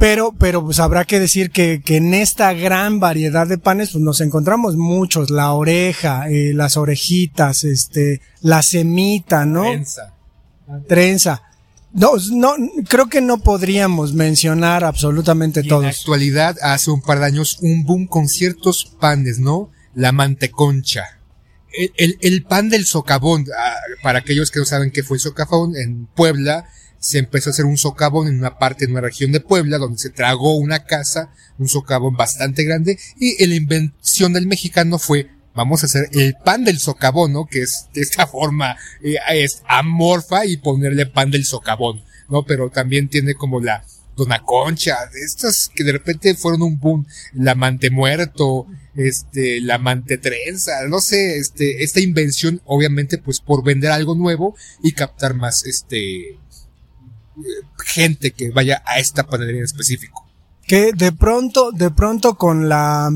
Pero, 0.03 0.35
pero 0.37 0.65
pues 0.65 0.81
habrá 0.81 1.05
que 1.05 1.21
decir 1.21 1.53
que, 1.53 1.81
que 1.81 1.99
en 1.99 2.13
esta 2.13 2.53
gran 2.55 2.99
variedad 2.99 3.47
de 3.47 3.57
panes 3.57 3.93
pues 3.93 4.03
nos 4.03 4.21
encontramos 4.21 4.75
muchos, 4.75 5.31
la 5.31 5.53
oreja, 5.53 6.29
eh, 6.29 6.53
las 6.55 6.77
orejitas, 6.77 7.63
este, 7.63 8.21
la 8.41 8.65
semita, 8.65 9.47
¿no? 9.47 9.63
Trenza. 9.63 10.15
Trenza. 10.89 11.43
No, 11.93 12.15
no, 12.33 12.55
creo 12.89 13.09
que 13.09 13.21
no 13.21 13.39
podríamos 13.39 14.13
mencionar 14.13 14.83
absolutamente 14.83 15.61
Y 15.61 15.63
en 15.63 15.69
la 15.69 15.77
todos. 15.77 15.87
actualidad, 15.87 16.57
hace 16.63 16.91
un 16.91 17.01
par 17.01 17.21
de 17.21 17.27
años, 17.27 17.59
un 17.61 17.85
boom 17.85 18.09
con 18.09 18.27
ciertos 18.27 18.85
panes, 18.99 19.39
¿no? 19.39 19.71
La 19.95 20.11
manteconcha. 20.11 21.21
El, 21.73 21.93
el, 21.97 22.19
el 22.23 22.43
pan 22.43 22.71
del 22.71 22.87
socavón, 22.87 23.47
ah, 23.57 23.77
para 24.03 24.19
aquellos 24.19 24.51
que 24.51 24.59
no 24.59 24.65
saben 24.65 24.91
qué 24.91 25.05
fue 25.05 25.19
el 25.19 25.21
socavón, 25.21 25.77
en 25.77 26.07
Puebla 26.07 26.67
se 27.03 27.19
empezó 27.19 27.51
a 27.51 27.53
hacer 27.53 27.65
un 27.65 27.77
socavón 27.77 28.29
en 28.29 28.39
una 28.39 28.59
parte, 28.59 28.85
en 28.85 28.93
una 28.93 29.01
región 29.01 29.33
de 29.33 29.41
Puebla, 29.41 29.79
donde 29.79 29.99
se 29.99 30.11
tragó 30.11 30.55
una 30.55 30.85
casa, 30.85 31.33
un 31.59 31.69
socavón 31.69 32.15
bastante 32.17 32.63
grande, 32.63 32.97
y 33.19 33.45
la 33.45 33.57
invención 33.57 34.33
del 34.33 34.47
mexicano 34.47 35.01
fue, 35.01 35.29
vamos 35.53 35.83
a 35.83 35.87
hacer 35.87 36.09
el 36.13 36.37
pan 36.45 36.65
del 36.65 36.79
socavón, 36.79 37.33
¿no? 37.33 37.47
Que 37.47 37.63
es 37.63 37.89
de 37.93 38.03
esta 38.03 38.29
forma, 38.29 38.77
eh, 39.03 39.17
es 39.33 39.65
amorfa 39.67 40.47
y 40.47 40.59
ponerle 40.59 41.07
pan 41.07 41.33
del 41.33 41.45
socavón, 41.45 42.05
¿no? 42.31 42.45
Pero 42.45 42.71
también 42.71 43.09
tiene 43.09 43.35
como 43.35 43.59
la 43.59 43.85
Dona 44.17 44.41
Concha, 44.45 44.97
estas 45.13 45.73
que 45.75 45.83
de 45.83 45.93
repente 45.93 46.37
fueron 46.37 46.63
un 46.63 46.79
boom, 46.79 47.05
la 47.33 47.57
mante 47.57 47.91
muerto, 47.91 48.69
este, 48.95 49.61
la 49.61 49.79
mante 49.79 50.19
trenza, 50.19 50.87
no 50.89 51.01
sé, 51.01 51.39
este, 51.39 51.83
esta 51.83 51.99
invención, 51.99 52.63
obviamente, 52.65 53.19
pues 53.19 53.41
por 53.41 53.65
vender 53.65 53.91
algo 53.91 54.15
nuevo 54.15 54.55
y 54.85 54.93
captar 54.93 55.35
más, 55.35 55.65
este, 55.67 56.39
gente 57.85 58.33
que 58.33 58.51
vaya 58.51 58.83
a 58.87 58.99
esta 58.99 59.25
panadería 59.27 59.61
en 59.61 59.65
específico. 59.65 60.27
que 60.67 60.93
de 60.93 61.13
pronto, 61.13 61.73
de 61.73 61.91
pronto 61.91 62.35
con 62.35 62.69
la, 62.69 63.11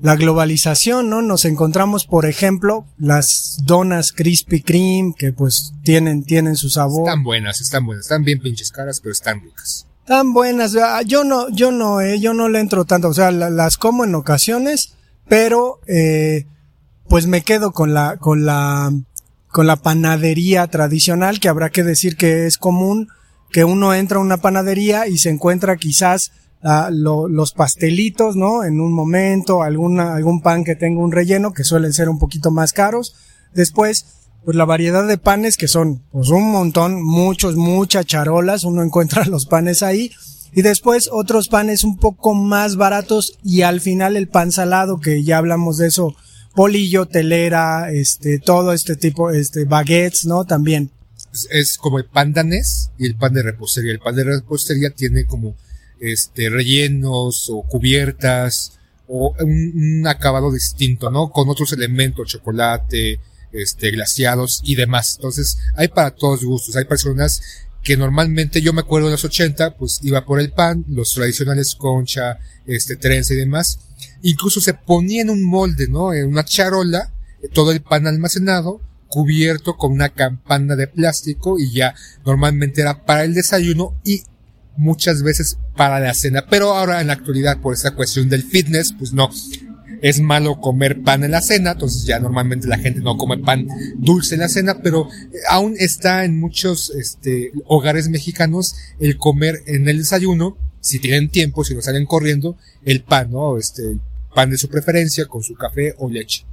la 0.00 0.16
globalización, 0.16 1.08
¿no? 1.10 1.22
Nos 1.22 1.44
encontramos, 1.44 2.06
por 2.06 2.26
ejemplo, 2.26 2.86
las 2.98 3.58
donas 3.64 4.12
Krispy 4.12 4.62
Kreme, 4.62 5.14
que 5.16 5.32
pues 5.32 5.72
tienen, 5.82 6.24
tienen 6.24 6.56
su 6.56 6.68
sabor. 6.70 7.08
Están 7.08 7.22
buenas, 7.22 7.60
están 7.60 7.84
buenas, 7.86 8.04
están 8.06 8.24
bien 8.24 8.40
pinches 8.40 8.70
caras, 8.70 9.00
pero 9.00 9.12
están 9.12 9.40
ricas. 9.42 9.86
Tan 10.06 10.32
buenas. 10.32 10.76
ah, 10.76 11.02
Yo 11.02 11.24
no, 11.24 11.48
yo 11.50 11.72
no, 11.72 12.00
eh, 12.00 12.20
yo 12.20 12.32
no 12.34 12.48
le 12.48 12.60
entro 12.60 12.84
tanto. 12.84 13.08
O 13.08 13.14
sea, 13.14 13.30
la- 13.32 13.50
las 13.50 13.76
como 13.76 14.04
en 14.04 14.14
ocasiones, 14.14 14.94
pero, 15.28 15.80
eh, 15.88 16.46
pues 17.08 17.26
me 17.26 17.42
quedo 17.42 17.72
con 17.72 17.92
la, 17.94 18.16
con 18.16 18.46
la, 18.46 18.92
con 19.56 19.66
la 19.66 19.76
panadería 19.76 20.66
tradicional, 20.66 21.40
que 21.40 21.48
habrá 21.48 21.70
que 21.70 21.82
decir 21.82 22.18
que 22.18 22.46
es 22.46 22.58
común 22.58 23.08
que 23.50 23.64
uno 23.64 23.94
entra 23.94 24.18
a 24.18 24.20
una 24.20 24.36
panadería 24.36 25.08
y 25.08 25.16
se 25.16 25.30
encuentra 25.30 25.78
quizás 25.78 26.30
ah, 26.62 26.90
lo- 26.92 27.26
los 27.26 27.52
pastelitos, 27.54 28.36
¿no? 28.36 28.64
En 28.64 28.82
un 28.82 28.92
momento, 28.92 29.62
alguna, 29.62 30.14
algún 30.14 30.42
pan 30.42 30.62
que 30.62 30.74
tenga 30.76 31.00
un 31.00 31.10
relleno, 31.10 31.54
que 31.54 31.64
suelen 31.64 31.94
ser 31.94 32.10
un 32.10 32.18
poquito 32.18 32.50
más 32.50 32.74
caros. 32.74 33.14
Después, 33.54 34.04
pues 34.44 34.58
la 34.58 34.66
variedad 34.66 35.08
de 35.08 35.16
panes 35.16 35.56
que 35.56 35.68
son, 35.68 36.02
pues 36.12 36.28
un 36.28 36.50
montón, 36.50 37.02
muchos, 37.02 37.56
muchas 37.56 38.04
charolas, 38.04 38.62
uno 38.62 38.82
encuentra 38.82 39.24
los 39.26 39.46
panes 39.46 39.82
ahí. 39.82 40.10
Y 40.52 40.60
después 40.60 41.08
otros 41.10 41.48
panes 41.48 41.82
un 41.82 41.96
poco 41.96 42.34
más 42.34 42.76
baratos 42.76 43.38
y 43.42 43.62
al 43.62 43.80
final 43.80 44.16
el 44.18 44.28
pan 44.28 44.52
salado, 44.52 45.00
que 45.00 45.24
ya 45.24 45.38
hablamos 45.38 45.78
de 45.78 45.86
eso, 45.86 46.14
bolillo, 46.56 47.06
telera, 47.06 47.92
este, 47.92 48.38
todo 48.38 48.72
este 48.72 48.96
tipo, 48.96 49.30
este, 49.30 49.64
baguettes, 49.64 50.24
¿no? 50.24 50.44
También. 50.44 50.90
Es, 51.50 51.76
como 51.76 51.98
el 51.98 52.06
pan 52.06 52.32
danés 52.32 52.90
y 52.98 53.06
el 53.06 53.14
pan 53.14 53.34
de 53.34 53.42
repostería. 53.42 53.92
El 53.92 54.00
pan 54.00 54.16
de 54.16 54.24
repostería 54.24 54.90
tiene 54.90 55.26
como, 55.26 55.54
este, 56.00 56.48
rellenos 56.48 57.48
o 57.50 57.62
cubiertas 57.62 58.72
o 59.06 59.34
un, 59.38 60.06
acabado 60.06 60.50
distinto, 60.50 61.10
¿no? 61.10 61.30
Con 61.30 61.48
otros 61.48 61.72
elementos, 61.72 62.28
chocolate, 62.28 63.20
este, 63.52 63.90
glaciados 63.90 64.62
y 64.64 64.74
demás. 64.74 65.14
Entonces, 65.16 65.58
hay 65.76 65.88
para 65.88 66.10
todos 66.10 66.42
gustos. 66.42 66.74
Hay 66.76 66.86
personas 66.86 67.40
que 67.82 67.96
normalmente, 67.96 68.62
yo 68.62 68.72
me 68.72 68.80
acuerdo 68.80 69.06
en 69.08 69.12
los 69.12 69.24
80, 69.24 69.76
pues 69.76 70.00
iba 70.02 70.24
por 70.24 70.40
el 70.40 70.50
pan, 70.50 70.84
los 70.88 71.12
tradicionales 71.12 71.76
concha, 71.76 72.38
este, 72.66 72.96
trenza 72.96 73.34
y 73.34 73.36
demás. 73.36 73.78
Incluso 74.26 74.60
se 74.60 74.74
ponía 74.74 75.22
en 75.22 75.30
un 75.30 75.44
molde, 75.44 75.86
¿no? 75.86 76.12
En 76.12 76.26
una 76.26 76.44
charola, 76.44 77.12
eh, 77.42 77.48
todo 77.48 77.70
el 77.70 77.80
pan 77.80 78.08
almacenado, 78.08 78.80
cubierto 79.06 79.76
con 79.76 79.92
una 79.92 80.08
campana 80.08 80.74
de 80.74 80.88
plástico 80.88 81.60
y 81.60 81.70
ya 81.70 81.94
normalmente 82.24 82.80
era 82.80 83.04
para 83.04 83.22
el 83.22 83.34
desayuno 83.34 83.94
y 84.04 84.22
muchas 84.76 85.22
veces 85.22 85.58
para 85.76 86.00
la 86.00 86.12
cena. 86.12 86.46
Pero 86.50 86.74
ahora 86.74 87.00
en 87.00 87.06
la 87.06 87.12
actualidad, 87.12 87.60
por 87.60 87.72
esta 87.72 87.92
cuestión 87.92 88.28
del 88.28 88.42
fitness, 88.42 88.94
pues 88.98 89.12
no. 89.12 89.30
Es 90.02 90.20
malo 90.20 90.60
comer 90.60 91.02
pan 91.02 91.22
en 91.22 91.30
la 91.30 91.40
cena, 91.40 91.70
entonces 91.72 92.04
ya 92.04 92.18
normalmente 92.18 92.66
la 92.66 92.78
gente 92.78 93.00
no 93.02 93.16
come 93.16 93.38
pan 93.38 93.68
dulce 93.96 94.34
en 94.34 94.40
la 94.40 94.48
cena, 94.48 94.82
pero 94.82 95.08
eh, 95.08 95.38
aún 95.48 95.76
está 95.78 96.24
en 96.24 96.40
muchos 96.40 96.90
este, 96.90 97.52
hogares 97.66 98.08
mexicanos 98.08 98.74
el 98.98 99.18
comer 99.18 99.62
en 99.66 99.88
el 99.88 99.98
desayuno, 99.98 100.58
si 100.80 100.98
tienen 100.98 101.30
tiempo, 101.30 101.62
si 101.62 101.76
no 101.76 101.80
salen 101.80 102.06
corriendo, 102.06 102.56
el 102.84 103.04
pan, 103.04 103.30
¿no? 103.30 103.56
Este, 103.56 103.98
pan 104.36 104.50
de 104.50 104.58
su 104.58 104.68
preferencia 104.68 105.24
con 105.24 105.42
su 105.42 105.54
café 105.54 105.94
o 105.98 106.10
leche. 106.10 106.44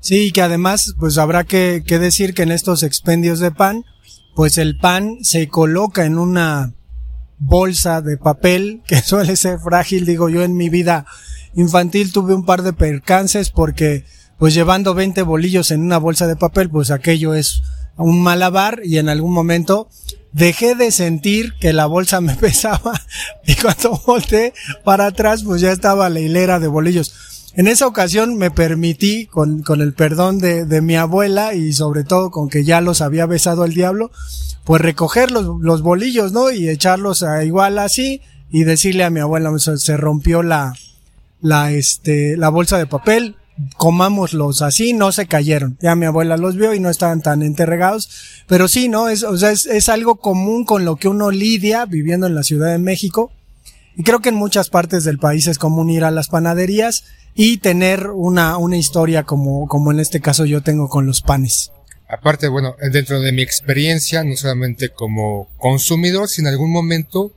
Sí, 0.00 0.32
que 0.32 0.42
además, 0.42 0.94
pues 0.98 1.16
habrá 1.16 1.44
que, 1.44 1.82
que 1.84 1.98
decir 1.98 2.34
que 2.34 2.42
en 2.42 2.52
estos 2.52 2.82
expendios 2.82 3.40
de 3.40 3.50
pan, 3.50 3.84
pues 4.34 4.58
el 4.58 4.76
pan 4.78 5.16
se 5.22 5.48
coloca 5.48 6.04
en 6.04 6.18
una 6.18 6.74
bolsa 7.38 8.02
de 8.02 8.18
papel 8.18 8.82
que 8.86 9.00
suele 9.02 9.34
ser 9.36 9.58
frágil. 9.58 10.04
Digo, 10.04 10.28
yo 10.28 10.42
en 10.42 10.56
mi 10.56 10.68
vida 10.68 11.06
infantil 11.54 12.12
tuve 12.12 12.34
un 12.34 12.44
par 12.44 12.62
de 12.62 12.74
percances 12.74 13.48
porque, 13.48 14.04
pues 14.38 14.52
llevando 14.52 14.92
20 14.92 15.22
bolillos 15.22 15.70
en 15.70 15.80
una 15.80 15.96
bolsa 15.96 16.26
de 16.26 16.36
papel, 16.36 16.68
pues 16.68 16.90
aquello 16.90 17.32
es 17.32 17.62
un 17.96 18.20
malabar 18.20 18.80
y 18.84 18.98
en 18.98 19.08
algún 19.08 19.32
momento 19.32 19.88
dejé 20.36 20.74
de 20.74 20.90
sentir 20.90 21.54
que 21.58 21.72
la 21.72 21.86
bolsa 21.86 22.20
me 22.20 22.34
pesaba 22.40 23.00
y 23.46 23.54
cuando 23.54 24.00
volteé 24.06 24.52
para 24.84 25.06
atrás, 25.06 25.42
pues 25.42 25.60
ya 25.60 25.72
estaba 25.72 26.10
la 26.10 26.20
hilera 26.20 26.60
de 26.60 26.68
bolillos. 26.68 27.14
En 27.54 27.68
esa 27.68 27.86
ocasión 27.86 28.36
me 28.36 28.50
permití, 28.50 29.24
con, 29.26 29.62
con 29.62 29.80
el 29.80 29.94
perdón 29.94 30.38
de, 30.38 30.66
de 30.66 30.82
mi 30.82 30.94
abuela 30.94 31.54
y 31.54 31.72
sobre 31.72 32.04
todo 32.04 32.30
con 32.30 32.50
que 32.50 32.64
ya 32.64 32.82
los 32.82 33.00
había 33.00 33.24
besado 33.24 33.64
el 33.64 33.72
diablo, 33.72 34.10
pues 34.64 34.82
recoger 34.82 35.30
los, 35.30 35.46
los 35.62 35.80
bolillos, 35.80 36.32
¿no? 36.32 36.50
Y 36.50 36.68
echarlos 36.68 37.22
a 37.22 37.42
igual 37.44 37.78
así 37.78 38.20
y 38.50 38.64
decirle 38.64 39.04
a 39.04 39.10
mi 39.10 39.20
abuela, 39.20 39.58
se, 39.58 39.78
se 39.78 39.96
rompió 39.96 40.42
la, 40.42 40.74
la, 41.40 41.72
este, 41.72 42.36
la 42.36 42.50
bolsa 42.50 42.76
de 42.76 42.86
papel, 42.86 43.36
comámoslos 43.76 44.62
así, 44.62 44.92
no 44.92 45.12
se 45.12 45.26
cayeron. 45.26 45.78
Ya 45.80 45.94
mi 45.94 46.06
abuela 46.06 46.36
los 46.36 46.56
vio 46.56 46.74
y 46.74 46.80
no 46.80 46.90
estaban 46.90 47.22
tan 47.22 47.42
enterregados. 47.42 48.08
Pero 48.46 48.68
sí, 48.68 48.88
¿no? 48.88 49.08
Es, 49.08 49.22
o 49.22 49.36
sea, 49.36 49.50
es, 49.50 49.66
es 49.66 49.88
algo 49.88 50.16
común 50.16 50.64
con 50.64 50.84
lo 50.84 50.96
que 50.96 51.08
uno 51.08 51.30
lidia 51.30 51.86
viviendo 51.86 52.26
en 52.26 52.34
la 52.34 52.42
Ciudad 52.42 52.70
de 52.70 52.78
México. 52.78 53.32
Y 53.96 54.02
creo 54.02 54.20
que 54.20 54.28
en 54.28 54.34
muchas 54.34 54.68
partes 54.68 55.04
del 55.04 55.18
país 55.18 55.46
es 55.46 55.58
común 55.58 55.90
ir 55.90 56.04
a 56.04 56.10
las 56.10 56.28
panaderías 56.28 57.04
y 57.34 57.58
tener 57.58 58.08
una, 58.08 58.56
una 58.56 58.76
historia 58.76 59.24
como, 59.24 59.66
como 59.68 59.90
en 59.90 60.00
este 60.00 60.20
caso 60.20 60.44
yo 60.44 60.62
tengo 60.62 60.88
con 60.88 61.06
los 61.06 61.22
panes. 61.22 61.70
Aparte, 62.08 62.48
bueno, 62.48 62.76
dentro 62.92 63.20
de 63.20 63.32
mi 63.32 63.42
experiencia, 63.42 64.22
no 64.22 64.36
solamente 64.36 64.90
como 64.90 65.48
consumidor, 65.58 66.28
si 66.28 66.40
en 66.40 66.46
algún 66.46 66.70
momento 66.70 67.32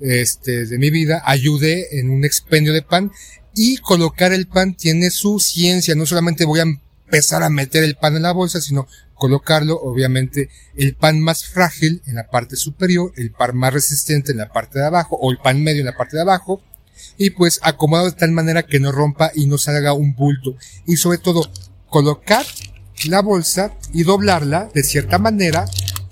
este, 0.00 0.66
de 0.66 0.78
mi 0.78 0.90
vida 0.90 1.22
ayudé 1.24 1.98
en 1.98 2.10
un 2.10 2.24
expendio 2.24 2.72
de 2.72 2.82
pan 2.82 3.12
Y 3.54 3.76
colocar 3.78 4.32
el 4.32 4.46
pan 4.46 4.74
tiene 4.74 5.10
su 5.10 5.38
ciencia, 5.38 5.94
no 5.94 6.06
solamente 6.06 6.44
voy 6.44 6.60
a 6.60 6.64
empezar 6.64 7.42
a 7.42 7.50
meter 7.50 7.84
el 7.84 7.96
pan 7.96 8.16
en 8.16 8.22
la 8.22 8.32
bolsa, 8.32 8.60
sino 8.60 8.88
colocarlo, 9.14 9.80
obviamente, 9.80 10.50
el 10.76 10.94
pan 10.96 11.20
más 11.20 11.44
frágil 11.44 12.02
en 12.06 12.16
la 12.16 12.28
parte 12.28 12.56
superior, 12.56 13.12
el 13.16 13.30
pan 13.30 13.56
más 13.56 13.72
resistente 13.72 14.32
en 14.32 14.38
la 14.38 14.52
parte 14.52 14.80
de 14.80 14.86
abajo, 14.86 15.16
o 15.20 15.30
el 15.30 15.38
pan 15.38 15.62
medio 15.62 15.80
en 15.80 15.86
la 15.86 15.96
parte 15.96 16.16
de 16.16 16.22
abajo, 16.22 16.60
y 17.16 17.30
pues 17.30 17.60
acomodado 17.62 18.10
de 18.10 18.16
tal 18.16 18.32
manera 18.32 18.64
que 18.64 18.80
no 18.80 18.90
rompa 18.90 19.30
y 19.34 19.46
no 19.46 19.58
salga 19.58 19.92
un 19.92 20.14
bulto. 20.14 20.56
Y 20.86 20.96
sobre 20.96 21.18
todo, 21.18 21.48
colocar 21.88 22.44
la 23.08 23.22
bolsa 23.22 23.72
y 23.92 24.02
doblarla 24.02 24.68
de 24.74 24.82
cierta 24.82 25.18
manera 25.18 25.66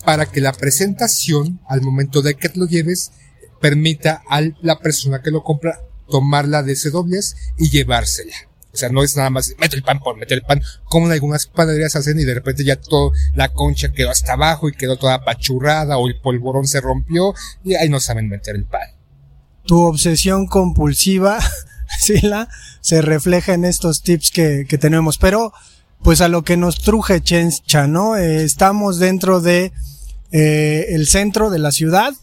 para 0.04 0.26
que 0.26 0.40
la 0.40 0.52
presentación, 0.52 1.61
al 1.66 1.82
momento 1.82 2.22
de 2.22 2.34
que 2.34 2.50
lo 2.54 2.66
lleves, 2.66 3.12
permita 3.61 4.22
a 4.28 4.42
la 4.61 4.78
persona 4.78 5.22
que 5.22 5.30
lo 5.30 5.42
compra 5.42 5.80
tomarla 6.09 6.62
de 6.62 6.73
ese 6.73 6.90
doblez 6.90 7.37
y 7.59 7.71
llevársela. 7.71 8.35
O 8.73 8.76
sea, 8.76 8.88
no 8.88 9.02
es 9.02 9.16
nada 9.16 9.28
más 9.28 9.54
meter 9.59 9.78
el 9.78 9.82
pan 9.82 10.00
por 10.00 10.16
meter 10.16 10.38
el 10.38 10.44
pan, 10.44 10.62
como 10.85 11.06
en 11.06 11.12
algunas 11.12 11.47
panaderías 11.47 11.94
hacen 11.94 12.18
y 12.18 12.25
de 12.25 12.35
repente 12.35 12.64
ya 12.64 12.76
todo, 12.76 13.12
la 13.35 13.50
concha 13.50 13.92
quedó 13.92 14.11
hasta 14.11 14.32
abajo 14.32 14.68
y 14.68 14.73
quedó 14.73 14.97
toda 14.97 15.14
apachurrada 15.14 15.99
o 15.99 16.09
el 16.09 16.18
polvorón 16.21 16.66
se 16.66 16.80
rompió 16.80 17.35
y 17.62 17.75
ahí 17.75 17.90
no 17.90 18.00
saben 18.00 18.28
meter 18.28 18.56
el 18.56 18.64
pan. 18.64 18.88
Tu 19.66 19.78
obsesión 19.78 20.47
compulsiva, 20.47 21.38
Sila, 22.00 22.49
se 22.80 23.02
refleja 23.02 23.52
en 23.52 23.64
estos 23.66 24.02
tips 24.02 24.30
que, 24.30 24.66
que 24.66 24.78
tenemos. 24.78 25.18
Pero, 25.18 25.52
pues 26.02 26.21
a 26.21 26.28
lo 26.28 26.42
que 26.42 26.56
nos 26.56 26.80
truje 26.80 27.21
Chencha, 27.21 27.87
¿no? 27.87 28.16
Eh, 28.16 28.42
estamos 28.42 28.99
dentro 28.99 29.40
de 29.40 29.73
eh, 30.32 30.87
el 30.90 31.06
centro 31.06 31.50
de 31.50 31.59
la 31.59 31.73
ciudad, 31.73 32.14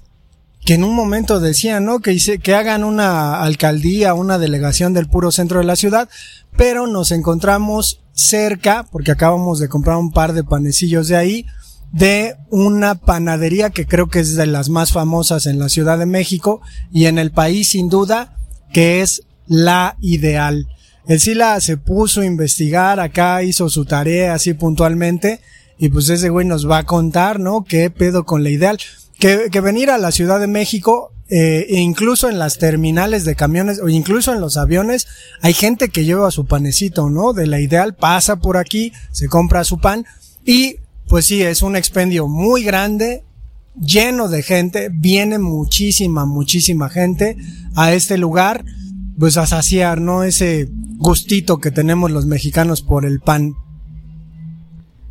que 0.65 0.73
en 0.75 0.83
un 0.83 0.93
momento 0.95 1.39
decían, 1.39 1.85
¿no? 1.85 1.99
Que, 1.99 2.13
hice, 2.13 2.39
que 2.39 2.53
hagan 2.53 2.83
una 2.83 3.41
alcaldía, 3.41 4.13
una 4.13 4.37
delegación 4.37 4.93
del 4.93 5.07
puro 5.07 5.31
centro 5.31 5.59
de 5.59 5.65
la 5.65 5.75
ciudad, 5.75 6.09
pero 6.57 6.87
nos 6.87 7.11
encontramos 7.11 8.01
cerca, 8.13 8.85
porque 8.91 9.11
acabamos 9.11 9.59
de 9.59 9.69
comprar 9.69 9.97
un 9.97 10.11
par 10.11 10.33
de 10.33 10.43
panecillos 10.43 11.07
de 11.07 11.15
ahí, 11.15 11.45
de 11.91 12.35
una 12.49 12.95
panadería 12.95 13.69
que 13.69 13.87
creo 13.87 14.07
que 14.07 14.19
es 14.19 14.35
de 14.35 14.45
las 14.45 14.69
más 14.69 14.91
famosas 14.91 15.45
en 15.45 15.57
la 15.57 15.69
Ciudad 15.69 15.97
de 15.97 16.05
México 16.05 16.61
y 16.91 17.05
en 17.05 17.17
el 17.17 17.31
país 17.31 17.69
sin 17.69 17.89
duda, 17.89 18.37
que 18.73 19.01
es 19.01 19.23
la 19.47 19.95
ideal. 20.01 20.67
El 21.07 21.19
Sila 21.19 21.59
se 21.61 21.77
puso 21.77 22.21
a 22.21 22.25
investigar 22.25 22.99
acá, 22.99 23.41
hizo 23.41 23.69
su 23.69 23.85
tarea 23.85 24.35
así 24.35 24.53
puntualmente 24.53 25.39
y 25.79 25.89
pues 25.89 26.09
ese 26.09 26.29
güey 26.29 26.45
nos 26.45 26.69
va 26.69 26.79
a 26.79 26.85
contar, 26.85 27.39
¿no? 27.39 27.63
¿Qué 27.63 27.89
pedo 27.89 28.25
con 28.25 28.43
la 28.43 28.51
ideal? 28.51 28.77
Que, 29.19 29.49
que 29.51 29.61
venir 29.61 29.89
a 29.89 29.97
la 29.97 30.11
Ciudad 30.11 30.39
de 30.39 30.47
México, 30.47 31.11
eh, 31.31 31.67
e 31.69 31.79
incluso 31.79 32.27
en 32.27 32.39
las 32.39 32.57
terminales 32.57 33.23
de 33.23 33.35
camiones 33.35 33.79
o 33.79 33.87
incluso 33.87 34.33
en 34.33 34.41
los 34.41 34.57
aviones, 34.57 35.05
hay 35.41 35.53
gente 35.53 35.89
que 35.89 36.03
lleva 36.03 36.31
su 36.31 36.47
panecito, 36.47 37.09
¿no? 37.11 37.33
De 37.33 37.45
la 37.45 37.59
ideal, 37.59 37.95
pasa 37.95 38.37
por 38.37 38.57
aquí, 38.57 38.93
se 39.11 39.27
compra 39.27 39.63
su 39.63 39.79
pan 39.79 40.05
y 40.43 40.77
pues 41.07 41.25
sí, 41.25 41.43
es 41.43 41.61
un 41.61 41.75
expendio 41.75 42.27
muy 42.27 42.63
grande, 42.63 43.23
lleno 43.79 44.27
de 44.27 44.41
gente, 44.41 44.89
viene 44.91 45.37
muchísima, 45.37 46.25
muchísima 46.25 46.89
gente 46.89 47.37
a 47.75 47.93
este 47.93 48.17
lugar, 48.17 48.65
pues 49.19 49.37
a 49.37 49.45
saciar, 49.45 50.01
¿no? 50.01 50.23
Ese 50.23 50.67
gustito 50.97 51.59
que 51.59 51.69
tenemos 51.71 52.09
los 52.09 52.25
mexicanos 52.25 52.81
por 52.81 53.05
el 53.05 53.19
pan. 53.19 53.53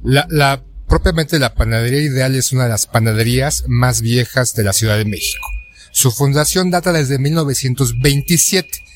La, 0.02 0.26
la, 0.30 0.62
propiamente 0.88 1.38
la 1.38 1.54
panadería 1.54 2.00
ideal 2.00 2.34
es 2.34 2.52
una 2.52 2.64
de 2.64 2.70
las 2.70 2.86
panaderías 2.86 3.64
más 3.68 4.00
viejas 4.00 4.52
de 4.54 4.64
la 4.64 4.72
Ciudad 4.72 4.98
de 4.98 5.04
México. 5.04 5.46
Su 5.92 6.10
fundación 6.10 6.70
data 6.70 6.92
desde 6.92 7.18
1927 7.18 8.88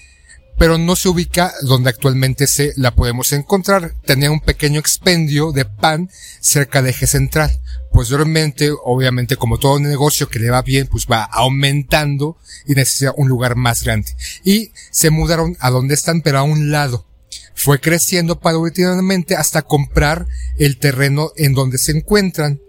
pero 0.58 0.78
no 0.78 0.96
se 0.96 1.08
ubica 1.08 1.52
donde 1.62 1.90
actualmente 1.90 2.46
se 2.46 2.72
la 2.76 2.94
podemos 2.94 3.32
encontrar. 3.32 3.94
Tenía 4.04 4.30
un 4.30 4.38
pequeño 4.40 4.78
expendio 4.78 5.50
de 5.50 5.64
pan 5.64 6.08
cerca 6.40 6.82
de 6.82 6.90
eje 6.90 7.06
central. 7.06 7.50
Posteriormente, 7.90 8.70
obviamente, 8.84 9.36
como 9.36 9.58
todo 9.58 9.80
negocio 9.80 10.28
que 10.28 10.38
le 10.38 10.50
va 10.50 10.62
bien, 10.62 10.86
pues 10.86 11.06
va 11.10 11.24
aumentando 11.24 12.38
y 12.66 12.74
necesita 12.74 13.12
un 13.16 13.28
lugar 13.28 13.56
más 13.56 13.82
grande. 13.82 14.14
Y 14.44 14.70
se 14.90 15.10
mudaron 15.10 15.56
a 15.58 15.70
donde 15.70 15.94
están, 15.94 16.22
pero 16.22 16.38
a 16.38 16.42
un 16.42 16.70
lado. 16.70 17.06
Fue 17.62 17.78
creciendo 17.78 18.40
paulatinamente 18.40 19.36
hasta 19.36 19.62
comprar 19.62 20.26
el 20.58 20.78
terreno 20.78 21.30
en 21.36 21.54
donde 21.54 21.78
se 21.78 21.92
encuentran 21.92 22.60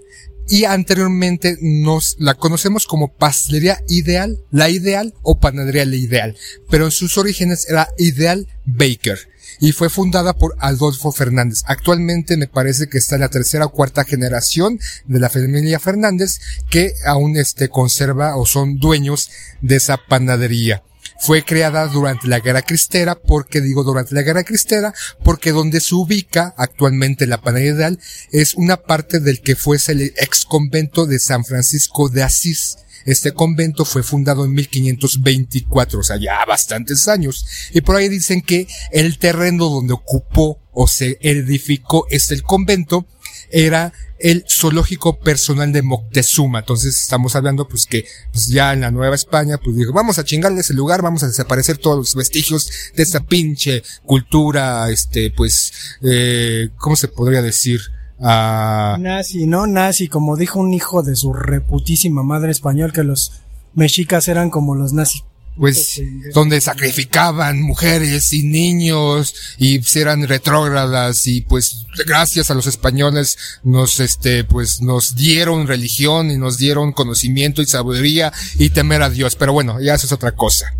y 0.47 0.65
anteriormente 0.65 1.57
nos 1.61 2.15
la 2.19 2.35
conocemos 2.35 2.85
como 2.85 3.11
pastelería 3.11 3.79
ideal, 3.87 4.37
la 4.51 4.69
ideal 4.69 5.15
o 5.23 5.39
panadería 5.39 5.85
la 5.85 5.95
ideal, 5.95 6.37
pero 6.69 6.85
en 6.85 6.91
sus 6.91 7.17
orígenes 7.17 7.67
era 7.67 7.87
Ideal 7.97 8.47
Baker 8.65 9.17
y 9.59 9.71
fue 9.71 9.89
fundada 9.89 10.33
por 10.33 10.55
Adolfo 10.59 11.11
Fernández. 11.11 11.63
Actualmente 11.65 12.37
me 12.37 12.47
parece 12.47 12.87
que 12.87 12.99
está 12.99 13.15
en 13.15 13.21
la 13.21 13.29
tercera 13.29 13.65
o 13.65 13.71
cuarta 13.71 14.03
generación 14.03 14.79
de 15.05 15.19
la 15.19 15.31
familia 15.31 15.79
Fernández 15.79 16.39
que 16.69 16.93
aún 17.03 17.35
este 17.35 17.69
conserva 17.69 18.37
o 18.37 18.45
son 18.45 18.77
dueños 18.77 19.31
de 19.61 19.77
esa 19.77 19.97
panadería 19.97 20.83
fue 21.23 21.45
creada 21.45 21.87
durante 21.87 22.27
la 22.27 22.41
Guerra 22.41 22.63
Cristera, 22.63 23.15
porque 23.15 23.61
digo 23.61 23.85
durante 23.85 24.13
la 24.13 24.23
Guerra 24.23 24.43
Cristera, 24.43 24.93
porque 25.23 25.53
donde 25.53 25.79
se 25.79 25.95
ubica 25.95 26.53
actualmente 26.57 27.27
la 27.27 27.39
panadería 27.39 27.71
ideal 27.71 27.99
es 28.33 28.55
una 28.55 28.75
parte 28.75 29.21
del 29.21 29.39
que 29.39 29.55
fuese 29.55 29.93
el 29.93 30.01
ex 30.01 30.43
convento 30.43 31.05
de 31.05 31.19
San 31.19 31.45
Francisco 31.45 32.09
de 32.09 32.23
Asís. 32.23 32.77
Este 33.05 33.31
convento 33.31 33.85
fue 33.85 34.03
fundado 34.03 34.43
en 34.43 34.51
1524, 34.51 35.99
o 36.01 36.03
sea, 36.03 36.17
ya 36.17 36.43
bastantes 36.43 37.07
años. 37.07 37.45
Y 37.71 37.79
por 37.79 37.95
ahí 37.95 38.09
dicen 38.09 38.41
que 38.41 38.67
el 38.91 39.17
terreno 39.17 39.69
donde 39.69 39.93
ocupó 39.93 40.59
o 40.73 40.87
se 40.87 41.19
edificó 41.21 42.05
este 42.09 42.41
convento 42.41 43.07
era 43.51 43.93
el 44.19 44.45
zoológico 44.49 45.19
personal 45.19 45.71
de 45.73 45.81
Moctezuma. 45.81 46.59
Entonces 46.59 46.99
estamos 47.01 47.35
hablando 47.35 47.67
pues 47.67 47.85
que 47.85 48.05
pues 48.31 48.47
ya 48.47 48.73
en 48.73 48.81
la 48.81 48.91
Nueva 48.91 49.15
España 49.15 49.57
pues 49.63 49.75
dijo, 49.75 49.91
vamos 49.93 50.17
a 50.17 50.23
chingarle 50.23 50.61
ese 50.61 50.73
lugar, 50.73 51.01
vamos 51.01 51.23
a 51.23 51.27
desaparecer 51.27 51.77
todos 51.77 51.97
los 51.97 52.15
vestigios 52.15 52.69
de 52.95 53.03
esa 53.03 53.21
pinche 53.21 53.83
cultura, 54.05 54.89
este 54.89 55.29
pues, 55.31 55.73
eh, 56.01 56.69
¿cómo 56.77 56.95
se 56.95 57.09
podría 57.09 57.41
decir? 57.41 57.81
Ah, 58.19 58.95
Nazi, 58.99 59.45
¿no? 59.45 59.67
Nazi, 59.67 60.07
como 60.07 60.37
dijo 60.37 60.59
un 60.59 60.73
hijo 60.73 61.03
de 61.03 61.15
su 61.15 61.33
reputísima 61.33 62.23
madre 62.23 62.51
español 62.51 62.93
que 62.93 63.03
los 63.03 63.43
mexicas 63.73 64.27
eran 64.29 64.49
como 64.49 64.75
los 64.75 64.93
nazis. 64.93 65.23
Pues 65.55 66.01
donde 66.33 66.59
sacrificaban 66.61 67.61
mujeres 67.61 68.33
y 68.33 68.43
niños 68.43 69.35
y 69.57 69.81
eran 69.97 70.27
retrógradas 70.27 71.27
y 71.27 71.41
pues 71.41 71.85
gracias 72.05 72.49
a 72.49 72.55
los 72.55 72.65
españoles 72.67 73.37
nos 73.63 73.99
este 73.99 74.43
pues 74.43 74.81
nos 74.81 75.15
dieron 75.15 75.67
religión 75.67 76.31
y 76.31 76.37
nos 76.37 76.57
dieron 76.57 76.91
conocimiento 76.91 77.61
y 77.61 77.65
sabiduría 77.65 78.33
y 78.57 78.71
temer 78.71 79.03
a 79.03 79.09
Dios. 79.09 79.35
Pero 79.35 79.53
bueno 79.53 79.79
ya 79.79 79.95
eso 79.95 80.07
es 80.07 80.11
otra 80.11 80.33
cosa. 80.33 80.73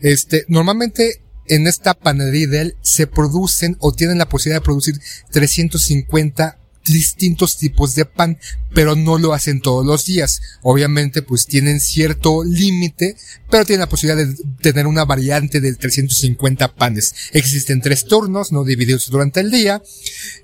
Este 0.00 0.44
normalmente 0.48 1.22
en 1.46 1.66
esta 1.66 1.94
panadería 1.94 2.48
de 2.48 2.60
él 2.60 2.76
se 2.82 3.06
producen 3.06 3.76
o 3.80 3.92
tienen 3.92 4.18
la 4.18 4.28
posibilidad 4.28 4.60
de 4.60 4.64
producir 4.64 5.00
350 5.30 6.57
distintos 6.88 7.56
tipos 7.56 7.94
de 7.94 8.04
pan, 8.04 8.38
pero 8.74 8.96
no 8.96 9.18
lo 9.18 9.32
hacen 9.32 9.60
todos 9.60 9.84
los 9.84 10.04
días. 10.04 10.40
Obviamente, 10.62 11.22
pues 11.22 11.46
tienen 11.46 11.80
cierto 11.80 12.44
límite, 12.44 13.16
pero 13.50 13.64
tienen 13.64 13.80
la 13.80 13.88
posibilidad 13.88 14.26
de 14.26 14.44
tener 14.60 14.86
una 14.86 15.04
variante 15.04 15.60
de 15.60 15.74
350 15.74 16.74
panes. 16.74 17.14
Existen 17.32 17.80
tres 17.80 18.04
turnos, 18.04 18.52
no 18.52 18.64
divididos 18.64 19.08
durante 19.10 19.40
el 19.40 19.50
día, 19.50 19.82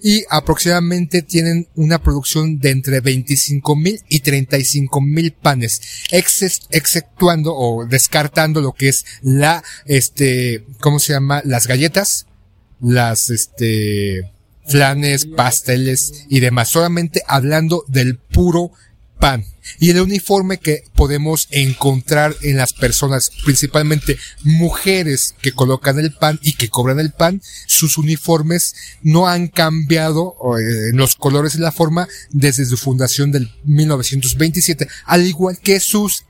y 0.02 0.24
aproximadamente 0.30 1.22
tienen 1.22 1.68
una 1.74 2.02
producción 2.02 2.58
de 2.58 2.70
entre 2.70 3.00
25 3.00 3.76
mil 3.76 4.00
y 4.08 4.20
35 4.20 5.00
mil 5.00 5.32
panes, 5.32 5.80
exceptuando 6.10 7.54
o 7.54 7.86
descartando 7.86 8.60
lo 8.60 8.72
que 8.72 8.88
es 8.88 9.04
la, 9.22 9.62
este, 9.86 10.64
¿cómo 10.80 10.98
se 10.98 11.12
llama? 11.12 11.42
Las 11.44 11.66
galletas, 11.66 12.26
las, 12.80 13.30
este, 13.30 14.33
flanes, 14.66 15.26
pasteles 15.26 16.24
y 16.28 16.40
demás, 16.40 16.68
solamente 16.68 17.22
hablando 17.26 17.84
del 17.88 18.16
puro 18.16 18.72
pan. 19.18 19.44
Y 19.78 19.90
el 19.90 20.00
uniforme 20.00 20.58
que 20.58 20.84
podemos 20.94 21.48
encontrar 21.50 22.36
en 22.42 22.58
las 22.58 22.74
personas, 22.74 23.30
principalmente 23.44 24.18
mujeres 24.42 25.34
que 25.40 25.52
colocan 25.52 25.98
el 25.98 26.12
pan 26.12 26.38
y 26.42 26.52
que 26.54 26.68
cobran 26.68 27.00
el 27.00 27.12
pan, 27.12 27.40
sus 27.66 27.96
uniformes 27.96 28.74
no 29.02 29.26
han 29.26 29.48
cambiado 29.48 30.36
eh, 30.58 30.90
los 30.92 31.14
colores 31.14 31.54
y 31.54 31.58
la 31.58 31.72
forma 31.72 32.06
desde 32.30 32.66
su 32.66 32.76
fundación 32.76 33.32
del 33.32 33.50
1927, 33.64 34.88
al 35.06 35.26
igual 35.26 35.58
que 35.58 35.80
sus 35.80 36.24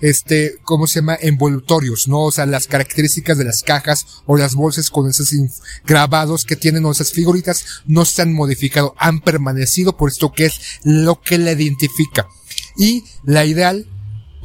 este, 0.00 0.56
¿cómo 0.62 0.86
se 0.86 1.00
llama? 1.00 1.18
Envolutorios, 1.20 2.08
¿no? 2.08 2.24
O 2.24 2.32
sea, 2.32 2.46
las 2.46 2.66
características 2.66 3.38
de 3.38 3.44
las 3.44 3.62
cajas 3.62 4.06
o 4.26 4.36
las 4.36 4.54
bolsas 4.54 4.90
con 4.90 5.08
esos 5.08 5.34
grabados 5.84 6.44
que 6.44 6.56
tienen 6.56 6.84
o 6.84 6.92
esas 6.92 7.12
figuritas 7.12 7.82
no 7.86 8.04
se 8.04 8.22
han 8.22 8.32
modificado, 8.32 8.94
han 8.98 9.20
permanecido 9.20 9.96
por 9.96 10.10
esto 10.10 10.32
que 10.32 10.46
es 10.46 10.80
lo 10.84 11.20
que 11.20 11.38
la 11.38 11.52
identifica. 11.52 12.28
Y 12.76 13.04
la 13.24 13.44
ideal 13.44 13.86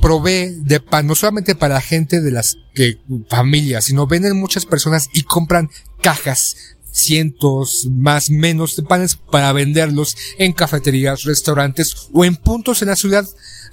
provee 0.01 0.55
de 0.57 0.79
pan, 0.79 1.07
no 1.07 1.15
solamente 1.15 1.55
para 1.55 1.75
la 1.75 1.81
gente 1.81 2.21
de 2.21 2.31
las 2.31 2.57
que, 2.73 2.97
familias, 3.29 3.85
sino 3.85 4.07
venden 4.07 4.37
muchas 4.37 4.65
personas 4.65 5.09
y 5.13 5.23
compran 5.23 5.69
cajas 6.01 6.55
cientos 6.91 7.87
más 7.91 8.29
menos 8.29 8.75
de 8.75 8.83
panes 8.83 9.15
para 9.15 9.53
venderlos 9.53 10.15
en 10.37 10.53
cafeterías, 10.53 11.23
restaurantes 11.23 12.09
o 12.13 12.25
en 12.25 12.35
puntos 12.35 12.81
en 12.81 12.89
la 12.89 12.95
ciudad 12.95 13.25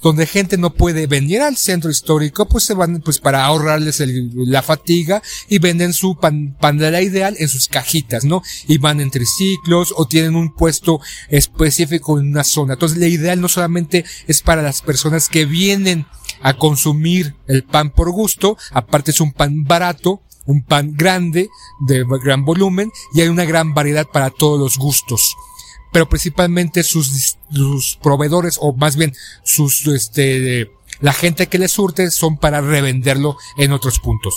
donde 0.02 0.26
gente 0.26 0.58
no 0.58 0.74
puede 0.74 1.06
venir 1.06 1.40
al 1.40 1.56
centro 1.56 1.90
histórico, 1.90 2.48
pues 2.48 2.64
se 2.64 2.74
van 2.74 3.00
pues 3.00 3.18
para 3.18 3.44
ahorrarles 3.44 4.02
la 4.34 4.62
fatiga 4.62 5.22
y 5.48 5.58
venden 5.58 5.92
su 5.92 6.16
pan, 6.16 6.56
panera 6.60 7.02
ideal 7.02 7.36
en 7.38 7.48
sus 7.48 7.68
cajitas, 7.68 8.24
¿no? 8.24 8.42
Y 8.66 8.78
van 8.78 9.00
en 9.00 9.10
triciclos 9.10 9.92
o 9.96 10.06
tienen 10.06 10.36
un 10.36 10.54
puesto 10.54 11.00
específico 11.28 12.18
en 12.18 12.28
una 12.28 12.44
zona. 12.44 12.74
Entonces 12.74 12.98
la 12.98 13.08
ideal 13.08 13.40
no 13.40 13.48
solamente 13.48 14.04
es 14.26 14.42
para 14.42 14.62
las 14.62 14.82
personas 14.82 15.28
que 15.28 15.44
vienen 15.44 16.06
a 16.40 16.54
consumir 16.54 17.34
el 17.46 17.64
pan 17.64 17.90
por 17.90 18.10
gusto, 18.10 18.56
aparte 18.70 19.10
es 19.10 19.20
un 19.20 19.32
pan 19.32 19.64
barato, 19.64 20.22
un 20.48 20.62
pan 20.62 20.94
grande, 20.96 21.50
de 21.78 22.04
gran 22.24 22.44
volumen, 22.44 22.90
y 23.14 23.20
hay 23.20 23.28
una 23.28 23.44
gran 23.44 23.74
variedad 23.74 24.08
para 24.08 24.30
todos 24.30 24.58
los 24.58 24.78
gustos. 24.78 25.36
Pero 25.92 26.08
principalmente 26.08 26.82
sus, 26.82 27.36
proveedores, 28.02 28.58
o 28.60 28.74
más 28.74 28.96
bien 28.96 29.12
sus, 29.44 29.86
este, 29.86 30.72
la 31.00 31.12
gente 31.12 31.46
que 31.48 31.58
les 31.58 31.72
surte 31.72 32.10
son 32.10 32.38
para 32.38 32.62
revenderlo 32.62 33.36
en 33.58 33.72
otros 33.72 34.00
puntos. 34.00 34.34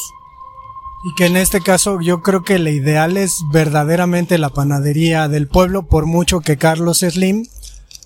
Y 1.03 1.15
que 1.15 1.25
en 1.25 1.37
este 1.37 1.61
caso 1.61 1.99
yo 2.01 2.21
creo 2.21 2.43
que 2.43 2.59
la 2.59 2.69
ideal 2.69 3.15
es 3.17 3.37
verdaderamente 3.51 4.37
la 4.37 4.49
panadería 4.49 5.29
del 5.29 5.47
pueblo, 5.47 5.83
por 5.83 6.05
mucho 6.05 6.41
que 6.41 6.57
Carlos 6.57 6.99
Slim, 6.99 7.47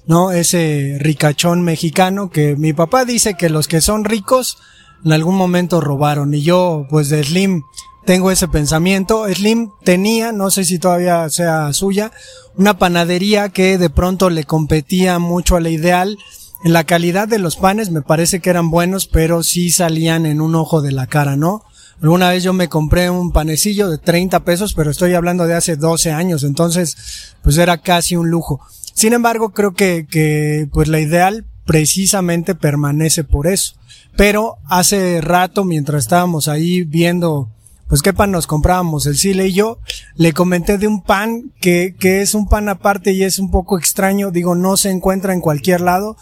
¿no? 0.06 0.32
Ese 0.32 0.98
ricachón 1.00 1.64
mexicano 1.64 2.30
que 2.30 2.56
mi 2.56 2.72
papá 2.72 3.04
dice 3.04 3.34
que 3.34 3.50
los 3.50 3.68
que 3.68 3.82
son 3.82 4.06
ricos 4.06 4.60
en 5.04 5.12
algún 5.12 5.36
momento 5.36 5.82
robaron. 5.82 6.34
Y 6.34 6.42
yo, 6.42 6.88
pues 6.90 7.10
de 7.10 7.24
Slim, 7.24 7.64
tengo 8.06 8.32
ese 8.32 8.48
pensamiento. 8.48 9.26
Slim 9.34 9.72
tenía, 9.84 10.32
no 10.32 10.52
sé 10.52 10.64
si 10.64 10.80
todavía 10.80 11.28
sea 11.30 11.74
suya, 11.74 12.12
una 12.56 12.78
panadería 12.78 13.50
que 13.50 13.78
de 13.78 13.90
pronto 13.90 14.30
le 14.30 14.46
competía 14.46 15.20
mucho 15.20 15.56
a 15.56 15.62
la 15.62 15.70
ideal. 15.70 16.18
En 16.64 16.74
la 16.74 16.86
calidad 16.86 17.28
de 17.28 17.40
los 17.40 17.58
panes 17.58 17.92
me 17.92 18.02
parece 18.02 18.40
que 18.40 18.50
eran 18.50 18.70
buenos, 18.70 19.08
pero 19.08 19.44
sí 19.44 19.72
salían 19.72 20.26
en 20.26 20.42
un 20.42 20.56
ojo 20.56 20.82
de 20.82 20.92
la 20.92 21.08
cara, 21.08 21.36
¿no? 21.36 21.64
Alguna 22.02 22.30
vez 22.30 22.44
yo 22.44 22.54
me 22.54 22.70
compré 22.70 23.10
un 23.10 23.32
panecillo 23.32 23.90
de 23.90 23.98
30 23.98 24.44
pesos, 24.44 24.74
pero 24.74 24.92
estoy 24.92 25.14
hablando 25.14 25.48
de 25.48 25.56
hace 25.56 25.76
12 25.76 26.12
años, 26.12 26.44
entonces 26.44 27.36
pues 27.42 27.58
era 27.58 27.78
casi 27.78 28.16
un 28.16 28.30
lujo. 28.30 28.60
Sin 28.94 29.14
embargo, 29.14 29.50
creo 29.50 29.74
que, 29.74 30.06
que 30.10 30.68
pues 30.72 30.88
la 30.88 31.00
ideal 31.00 31.46
precisamente 31.66 32.56
permanece 32.56 33.24
por 33.24 33.48
eso. 33.48 33.76
Pero 34.16 34.58
hace 34.68 35.20
rato, 35.22 35.66
mientras 35.66 36.04
estábamos 36.04 36.48
ahí 36.48 36.84
viendo 36.84 37.50
pues 37.88 38.02
qué 38.02 38.14
pan 38.14 38.32
nos 38.32 38.48
comprábamos, 38.48 39.06
el 39.06 39.18
Sile 39.18 39.48
y 39.48 39.54
yo, 39.54 39.80
le 40.16 40.34
comenté 40.34 40.78
de 40.78 40.88
un 40.88 41.04
pan 41.04 41.52
que, 41.62 41.96
que 42.00 42.22
es 42.22 42.34
un 42.34 42.48
pan 42.48 42.70
aparte 42.70 43.12
y 43.12 43.24
es 43.24 43.40
un 43.40 43.52
poco 43.52 43.78
extraño, 43.78 44.32
digo, 44.32 44.56
no 44.56 44.78
se 44.78 44.90
encuentra 44.90 45.34
en 45.34 45.42
cualquier 45.42 45.82
lado, 45.82 46.18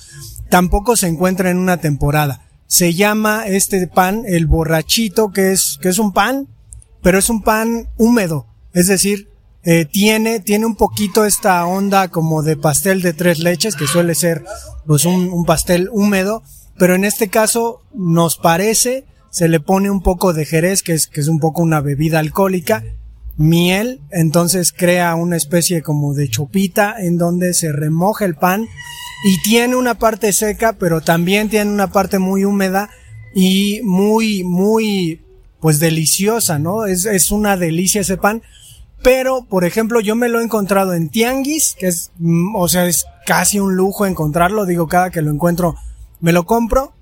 tampoco 0.49 0.97
se 0.97 1.07
encuentra 1.07 1.49
en 1.49 1.57
una 1.57 1.77
temporada. 1.77 2.41
Se 2.67 2.93
llama 2.93 3.45
este 3.47 3.87
pan 3.87 4.23
el 4.25 4.47
borrachito, 4.47 5.31
que 5.31 5.51
es, 5.51 5.77
que 5.81 5.89
es 5.89 5.99
un 5.99 6.11
pan, 6.11 6.47
pero 7.01 7.17
es 7.17 7.29
un 7.29 7.41
pan 7.41 7.89
húmedo, 7.97 8.47
es 8.73 8.87
decir, 8.87 9.29
eh, 9.65 9.85
tiene, 9.85 10.41
tiene 10.41 10.65
un 10.65 10.75
poquito 10.75 11.23
esta 11.23 11.65
onda 11.65 12.09
como 12.09 12.43
de 12.43 12.57
pastel 12.57 13.01
de 13.01 13.13
tres 13.13 13.39
leches, 13.39 13.77
que 13.77 13.87
suele 13.87 14.13
ser 14.13 14.43
pues 14.85 15.05
un, 15.05 15.31
un 15.31 15.45
pastel 15.45 15.89
húmedo, 15.93 16.43
pero 16.77 16.95
en 16.95 17.05
este 17.05 17.29
caso 17.29 17.81
nos 17.93 18.35
parece, 18.37 19.05
se 19.33 19.47
le 19.47 19.59
pone 19.59 19.89
un 19.89 20.03
poco 20.03 20.31
de 20.31 20.45
jerez, 20.45 20.83
que 20.83 20.93
es, 20.93 21.07
que 21.07 21.19
es 21.19 21.27
un 21.27 21.39
poco 21.39 21.63
una 21.63 21.81
bebida 21.81 22.19
alcohólica, 22.19 22.83
miel, 23.35 23.99
entonces 24.11 24.71
crea 24.71 25.15
una 25.15 25.37
especie 25.37 25.81
como 25.81 26.13
de 26.13 26.29
chopita 26.29 26.97
en 26.99 27.17
donde 27.17 27.55
se 27.55 27.71
remoja 27.71 28.25
el 28.25 28.35
pan 28.35 28.67
y 29.25 29.41
tiene 29.41 29.75
una 29.75 29.95
parte 29.95 30.33
seca, 30.33 30.73
pero 30.73 31.01
también 31.01 31.49
tiene 31.49 31.71
una 31.71 31.87
parte 31.87 32.19
muy 32.19 32.45
húmeda 32.45 32.91
y 33.33 33.81
muy, 33.83 34.43
muy, 34.43 35.19
pues 35.59 35.79
deliciosa, 35.79 36.59
¿no? 36.59 36.85
Es, 36.85 37.05
es 37.05 37.31
una 37.31 37.57
delicia 37.57 38.01
ese 38.01 38.17
pan. 38.17 38.43
Pero, 39.01 39.45
por 39.49 39.65
ejemplo, 39.65 39.99
yo 39.99 40.15
me 40.15 40.29
lo 40.29 40.41
he 40.41 40.43
encontrado 40.43 40.93
en 40.93 41.09
Tianguis, 41.09 41.75
que 41.79 41.87
es, 41.87 42.11
mm, 42.19 42.55
o 42.55 42.67
sea, 42.67 42.85
es 42.85 43.07
casi 43.25 43.59
un 43.59 43.75
lujo 43.75 44.05
encontrarlo. 44.05 44.67
Digo, 44.67 44.87
cada 44.87 45.09
que 45.09 45.23
lo 45.23 45.31
encuentro, 45.31 45.75
me 46.21 46.33
lo 46.33 46.45
compro. 46.45 46.93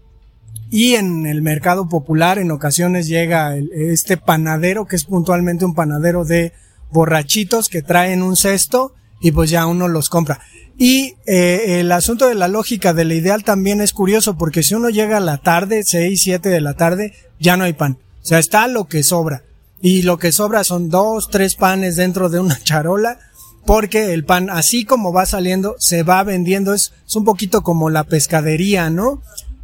Y 0.71 0.95
en 0.95 1.25
el 1.27 1.41
mercado 1.41 1.89
popular, 1.89 2.39
en 2.39 2.49
ocasiones 2.49 3.07
llega 3.07 3.55
el- 3.55 3.69
este 3.73 4.15
panadero, 4.17 4.85
que 4.85 4.95
es 4.95 5.03
puntualmente 5.03 5.65
un 5.65 5.75
panadero 5.75 6.23
de 6.25 6.53
borrachitos 6.91 7.67
que 7.69 7.81
traen 7.81 8.23
un 8.23 8.35
cesto 8.37 8.93
y 9.19 9.31
pues 9.31 9.49
ya 9.49 9.65
uno 9.67 9.87
los 9.89 10.07
compra. 10.09 10.39
Y 10.77 11.15
eh, 11.27 11.79
el 11.81 11.91
asunto 11.91 12.27
de 12.27 12.35
la 12.35 12.47
lógica 12.47 12.93
de 12.93 13.05
la 13.05 13.13
ideal 13.13 13.43
también 13.43 13.81
es 13.81 13.91
curioso 13.93 14.37
porque 14.37 14.63
si 14.63 14.73
uno 14.73 14.89
llega 14.89 15.17
a 15.17 15.19
la 15.21 15.37
tarde, 15.37 15.83
6, 15.85 16.21
7 16.21 16.49
de 16.49 16.61
la 16.61 16.73
tarde, 16.75 17.13
ya 17.39 17.57
no 17.57 17.65
hay 17.65 17.73
pan. 17.73 17.97
O 18.23 18.25
sea, 18.25 18.39
está 18.39 18.67
lo 18.67 18.85
que 18.87 19.03
sobra. 19.03 19.43
Y 19.81 20.03
lo 20.03 20.17
que 20.19 20.31
sobra 20.31 20.63
son 20.63 20.89
dos, 20.89 21.29
tres 21.29 21.55
panes 21.55 21.97
dentro 21.97 22.29
de 22.29 22.39
una 22.39 22.57
charola 22.63 23.19
porque 23.65 24.13
el 24.13 24.23
pan, 24.25 24.49
así 24.49 24.85
como 24.85 25.11
va 25.13 25.25
saliendo, 25.25 25.75
se 25.79 26.01
va 26.03 26.23
vendiendo. 26.23 26.73
Es, 26.73 26.93
es 27.05 27.15
un 27.15 27.25
poquito 27.25 27.61
como 27.61 27.89
la 27.89 28.05
pescadería, 28.05 28.89
¿no? 28.89 29.21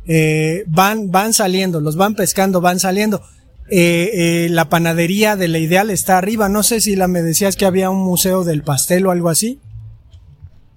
Eh, 0.07 0.63
van, 0.67 1.11
van 1.11 1.33
saliendo, 1.33 1.81
los 1.81 1.95
van 1.95 2.15
pescando, 2.15 2.61
van 2.61 2.79
saliendo. 2.79 3.21
Eh, 3.69 4.11
eh, 4.13 4.49
la 4.49 4.69
panadería 4.69 5.35
de 5.35 5.49
la 5.49 5.59
ideal 5.59 5.89
está 5.89 6.17
arriba. 6.17 6.47
No 6.47 6.63
sé 6.63 6.79
si 6.79 6.95
la 6.95 7.07
me 7.07 7.21
decías 7.21 7.55
que 7.55 7.65
había 7.65 7.89
un 7.89 8.03
museo 8.03 8.43
del 8.43 8.63
pastel 8.63 9.05
o 9.05 9.11
algo 9.11 9.29
así. 9.29 9.59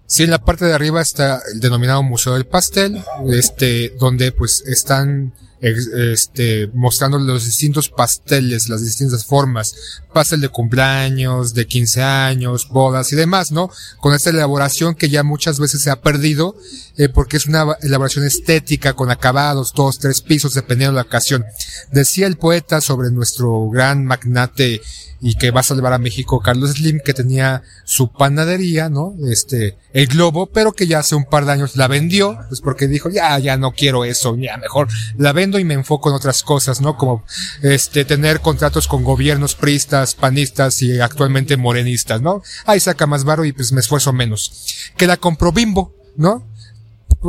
Sí, 0.06 0.24
en 0.24 0.30
la 0.30 0.40
parte 0.40 0.64
de 0.64 0.74
arriba 0.74 1.00
está 1.00 1.40
el 1.54 1.60
denominado 1.60 2.02
Museo 2.02 2.34
del 2.34 2.44
Pastel, 2.44 3.00
este, 3.32 3.90
donde 4.00 4.32
pues 4.32 4.64
están 4.66 5.32
este, 5.60 6.70
mostrando 6.72 7.18
los 7.18 7.44
distintos 7.44 7.88
pasteles, 7.88 8.68
las 8.68 8.82
distintas 8.82 9.26
formas, 9.26 9.74
pastel 10.12 10.40
de 10.40 10.48
cumpleaños, 10.48 11.54
de 11.54 11.66
15 11.66 12.02
años, 12.02 12.68
bodas 12.68 13.12
y 13.12 13.16
demás, 13.16 13.52
¿no? 13.52 13.70
Con 14.00 14.14
esta 14.14 14.30
elaboración 14.30 14.94
que 14.94 15.10
ya 15.10 15.22
muchas 15.22 15.60
veces 15.60 15.82
se 15.82 15.90
ha 15.90 16.00
perdido, 16.00 16.56
eh, 16.96 17.08
porque 17.08 17.36
es 17.36 17.46
una 17.46 17.76
elaboración 17.82 18.24
estética 18.24 18.94
con 18.94 19.10
acabados, 19.10 19.72
dos, 19.74 19.98
tres 19.98 20.22
pisos, 20.22 20.54
dependiendo 20.54 20.92
de 20.92 21.02
la 21.02 21.08
ocasión. 21.08 21.44
Decía 21.92 22.26
el 22.26 22.36
poeta 22.36 22.80
sobre 22.80 23.10
nuestro 23.10 23.68
gran 23.68 24.04
magnate 24.04 24.80
y 25.20 25.34
que 25.34 25.50
va 25.50 25.60
a 25.60 25.64
salvar 25.64 25.92
a 25.92 25.98
México, 25.98 26.40
Carlos 26.40 26.72
Slim, 26.72 27.00
que 27.04 27.12
tenía 27.12 27.62
su 27.84 28.10
panadería, 28.10 28.88
¿no? 28.88 29.14
Este, 29.30 29.76
el 29.92 30.06
globo, 30.06 30.46
pero 30.46 30.72
que 30.72 30.86
ya 30.86 31.00
hace 31.00 31.14
un 31.14 31.26
par 31.26 31.44
de 31.44 31.52
años 31.52 31.76
la 31.76 31.88
vendió, 31.88 32.38
pues 32.48 32.60
porque 32.60 32.88
dijo, 32.88 33.10
ya, 33.10 33.38
ya 33.38 33.56
no 33.58 33.72
quiero 33.72 34.04
eso, 34.04 34.36
ya 34.36 34.56
mejor 34.56 34.88
la 35.18 35.32
vendo 35.32 35.49
y 35.58 35.64
me 35.64 35.74
enfoco 35.74 36.08
en 36.08 36.16
otras 36.16 36.42
cosas, 36.42 36.80
¿no? 36.80 36.96
Como, 36.96 37.24
este, 37.62 38.04
tener 38.04 38.40
contratos 38.40 38.86
con 38.88 39.04
gobiernos 39.04 39.54
pristas, 39.54 40.14
panistas 40.14 40.82
y 40.82 41.00
actualmente 41.00 41.56
morenistas, 41.56 42.20
¿no? 42.20 42.42
Ahí 42.66 42.80
saca 42.80 43.06
más 43.06 43.24
varo 43.24 43.44
y 43.44 43.52
pues 43.52 43.72
me 43.72 43.80
esfuerzo 43.80 44.12
menos. 44.12 44.92
Que 44.96 45.06
la 45.06 45.16
compró 45.16 45.52
Bimbo, 45.52 45.94
¿no? 46.16 46.46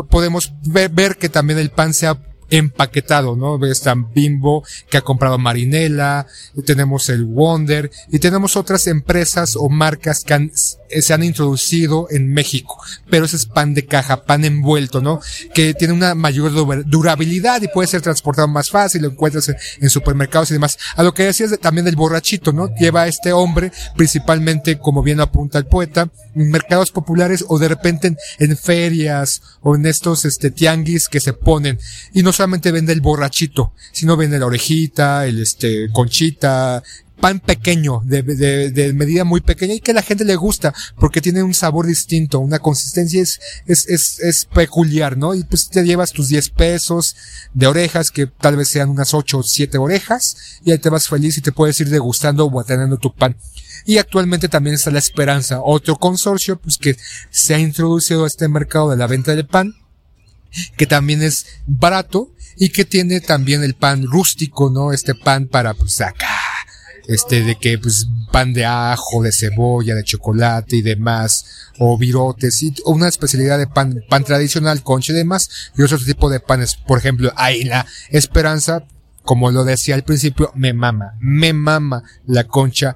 Podemos 0.09 0.53
ver, 0.63 0.89
ver 0.89 1.17
que 1.17 1.29
también 1.29 1.59
el 1.59 1.71
pan 1.71 1.93
se 1.93 2.07
ha 2.07 2.30
empaquetado, 2.51 3.35
¿no? 3.35 3.65
Está 3.65 3.95
Bimbo, 3.95 4.63
que 4.89 4.97
ha 4.97 5.01
comprado 5.01 5.37
Marinela, 5.39 6.27
tenemos 6.65 7.09
el 7.09 7.23
Wonder, 7.25 7.89
y 8.11 8.19
tenemos 8.19 8.55
otras 8.55 8.85
empresas 8.87 9.55
o 9.55 9.69
marcas 9.69 10.23
que 10.23 10.33
han, 10.35 10.51
se 10.53 11.13
han 11.13 11.23
introducido 11.23 12.07
en 12.11 12.31
México. 12.33 12.77
Pero 13.09 13.25
ese 13.25 13.37
es 13.37 13.45
pan 13.47 13.73
de 13.73 13.85
caja, 13.85 14.23
pan 14.25 14.45
envuelto, 14.45 15.01
¿no? 15.01 15.19
Que 15.53 15.73
tiene 15.73 15.93
una 15.93 16.13
mayor 16.13 16.51
du- 16.53 16.83
durabilidad 16.85 17.61
y 17.61 17.67
puede 17.69 17.87
ser 17.87 18.01
transportado 18.01 18.47
más 18.47 18.69
fácil, 18.69 19.01
lo 19.03 19.07
encuentras 19.09 19.47
en, 19.49 19.55
en 19.79 19.89
supermercados 19.89 20.51
y 20.51 20.53
demás. 20.53 20.77
A 20.95 21.03
lo 21.03 21.13
que 21.13 21.23
decías 21.23 21.49
de- 21.49 21.57
también 21.57 21.85
del 21.85 21.95
borrachito, 21.95 22.51
¿no? 22.53 22.69
Lleva 22.75 23.03
a 23.03 23.07
este 23.07 23.31
hombre, 23.33 23.71
principalmente, 23.95 24.77
como 24.77 25.01
bien 25.01 25.21
apunta 25.21 25.57
el 25.57 25.65
poeta, 25.65 26.09
en 26.35 26.49
mercados 26.51 26.91
populares 26.91 27.45
o 27.47 27.57
de 27.59 27.69
repente 27.69 28.07
en, 28.07 28.17
en 28.39 28.57
ferias 28.57 29.41
o 29.61 29.75
en 29.75 29.85
estos, 29.85 30.25
este, 30.25 30.51
tianguis 30.51 31.07
que 31.07 31.19
se 31.21 31.33
ponen. 31.33 31.79
Y 32.13 32.23
no 32.23 32.33
solamente 32.41 32.71
vende 32.71 32.91
el 32.91 33.01
borrachito, 33.01 33.71
sino 33.91 34.17
vende 34.17 34.39
la 34.39 34.47
orejita, 34.47 35.27
el, 35.27 35.43
este, 35.43 35.91
conchita, 35.91 36.81
pan 37.19 37.39
pequeño, 37.39 38.01
de, 38.03 38.93
medida 38.95 39.23
muy 39.23 39.41
pequeña 39.41 39.75
y 39.75 39.79
que 39.79 39.91
a 39.91 39.93
la 39.93 40.01
gente 40.01 40.25
le 40.25 40.35
gusta 40.35 40.73
porque 40.99 41.21
tiene 41.21 41.43
un 41.43 41.53
sabor 41.53 41.85
distinto, 41.85 42.39
una 42.39 42.57
consistencia 42.57 43.21
es, 43.21 43.37
es 43.67 44.45
peculiar, 44.51 45.17
¿no? 45.17 45.35
Y 45.35 45.43
pues 45.43 45.69
te 45.69 45.83
llevas 45.83 46.13
tus 46.13 46.29
10 46.29 46.49
pesos 46.49 47.15
de 47.53 47.67
orejas 47.67 48.09
que 48.09 48.25
tal 48.25 48.55
vez 48.55 48.69
sean 48.69 48.89
unas 48.89 49.13
8 49.13 49.37
o 49.37 49.43
7 49.43 49.77
orejas 49.77 50.35
y 50.65 50.71
ahí 50.71 50.79
te 50.79 50.89
vas 50.89 51.09
feliz 51.09 51.37
y 51.37 51.41
te 51.41 51.51
puedes 51.51 51.79
ir 51.79 51.89
degustando 51.89 52.47
o 52.47 52.59
atendiendo 52.59 52.97
tu 52.97 53.13
pan. 53.13 53.37
Y 53.85 53.99
actualmente 53.99 54.49
también 54.49 54.73
está 54.73 54.89
La 54.89 54.97
Esperanza, 54.97 55.59
otro 55.61 55.95
consorcio 55.97 56.59
pues 56.59 56.79
que 56.79 56.97
se 57.29 57.53
ha 57.53 57.59
introducido 57.59 58.23
a 58.23 58.27
este 58.27 58.47
mercado 58.47 58.89
de 58.89 58.97
la 58.97 59.05
venta 59.05 59.35
de 59.35 59.43
pan 59.43 59.75
que 60.77 60.87
también 60.87 61.21
es 61.21 61.45
barato 61.67 62.33
y 62.57 62.69
que 62.69 62.85
tiene 62.85 63.21
también 63.21 63.63
el 63.63 63.73
pan 63.73 64.03
rústico, 64.03 64.69
¿no? 64.69 64.93
Este 64.93 65.15
pan 65.15 65.47
para, 65.47 65.73
pues, 65.73 66.01
acá, 66.01 66.27
este, 67.07 67.43
de 67.43 67.55
que, 67.55 67.77
pues, 67.77 68.07
pan 68.31 68.53
de 68.53 68.65
ajo, 68.65 69.23
de 69.23 69.31
cebolla, 69.31 69.95
de 69.95 70.03
chocolate 70.03 70.77
y 70.77 70.81
demás, 70.81 71.45
o 71.79 71.97
virotes, 71.97 72.61
y 72.63 72.73
una 72.85 73.07
especialidad 73.07 73.57
de 73.57 73.67
pan, 73.67 74.03
pan 74.09 74.23
tradicional, 74.23 74.83
concha 74.83 75.11
y 75.13 75.15
demás, 75.15 75.49
y 75.77 75.81
otro 75.81 75.97
tipo 75.97 76.29
de 76.29 76.39
panes. 76.39 76.75
Por 76.75 76.99
ejemplo, 76.99 77.33
ahí 77.35 77.63
la 77.63 77.85
esperanza, 78.09 78.85
como 79.23 79.51
lo 79.51 79.63
decía 79.63 79.95
al 79.95 80.03
principio, 80.03 80.51
me 80.55 80.73
mama, 80.73 81.15
me 81.19 81.53
mama 81.53 82.03
la 82.25 82.45
concha 82.45 82.95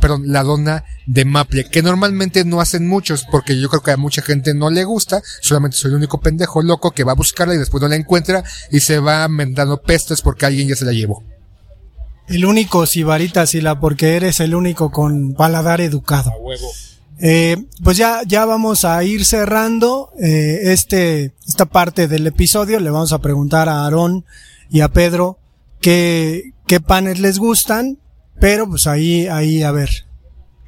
perdón, 0.00 0.22
la 0.26 0.42
dona 0.42 0.84
de 1.06 1.24
maple, 1.24 1.68
que 1.68 1.82
normalmente 1.82 2.44
no 2.44 2.60
hacen 2.60 2.86
muchos, 2.88 3.26
porque 3.30 3.60
yo 3.60 3.68
creo 3.68 3.82
que 3.82 3.90
a 3.90 3.96
mucha 3.96 4.22
gente 4.22 4.54
no 4.54 4.70
le 4.70 4.84
gusta, 4.84 5.22
solamente 5.40 5.76
soy 5.76 5.90
el 5.90 5.96
único 5.96 6.20
pendejo 6.20 6.62
loco 6.62 6.92
que 6.92 7.04
va 7.04 7.12
a 7.12 7.16
buscarla 7.16 7.54
y 7.54 7.58
después 7.58 7.82
no 7.82 7.88
la 7.88 7.96
encuentra 7.96 8.42
y 8.70 8.80
se 8.80 8.98
va 8.98 9.28
dando 9.28 9.82
pestes 9.82 10.22
porque 10.22 10.46
alguien 10.46 10.68
ya 10.68 10.76
se 10.76 10.84
la 10.84 10.92
llevó. 10.92 11.22
El 12.28 12.44
único 12.44 12.86
Sibarita 12.86 13.46
Sila, 13.46 13.78
porque 13.78 14.16
eres 14.16 14.40
el 14.40 14.54
único 14.54 14.90
con 14.90 15.34
paladar 15.34 15.80
educado. 15.80 16.32
Eh, 17.18 17.56
pues 17.82 17.96
ya, 17.96 18.22
ya 18.26 18.44
vamos 18.44 18.84
a 18.84 19.02
ir 19.04 19.24
cerrando 19.24 20.10
eh, 20.20 20.72
este, 20.72 21.32
esta 21.46 21.66
parte 21.66 22.08
del 22.08 22.26
episodio. 22.26 22.80
Le 22.80 22.90
vamos 22.90 23.12
a 23.12 23.20
preguntar 23.20 23.68
a 23.68 23.84
Aarón 23.84 24.24
y 24.70 24.80
a 24.80 24.88
Pedro 24.88 25.38
qué, 25.80 26.52
qué 26.66 26.80
panes 26.80 27.20
les 27.20 27.38
gustan 27.38 27.98
pero 28.40 28.68
pues 28.68 28.86
ahí, 28.86 29.26
ahí, 29.26 29.62
a 29.62 29.72
ver. 29.72 30.06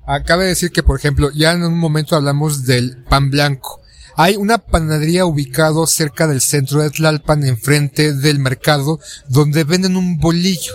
Acabe 0.07 0.45
de 0.45 0.51
decir 0.51 0.71
que, 0.71 0.83
por 0.83 0.99
ejemplo, 0.99 1.31
ya 1.35 1.53
en 1.53 1.65
un 1.65 1.79
momento 1.79 2.17
hablamos 2.17 2.65
del 2.65 3.05
pan 3.05 3.31
blanco. 3.31 3.81
Hay 4.17 4.37
una 4.37 4.59
panadería 4.59 5.27
ubicado 5.27 5.87
cerca 5.87 6.27
del 6.27 6.41
centro 6.41 6.81
de 6.81 6.91
Tlalpan, 6.91 7.45
enfrente 7.45 8.15
del 8.15 8.39
mercado, 8.39 8.99
donde 9.29 9.65
venden 9.65 9.97
un 9.97 10.19
bolillo. 10.19 10.73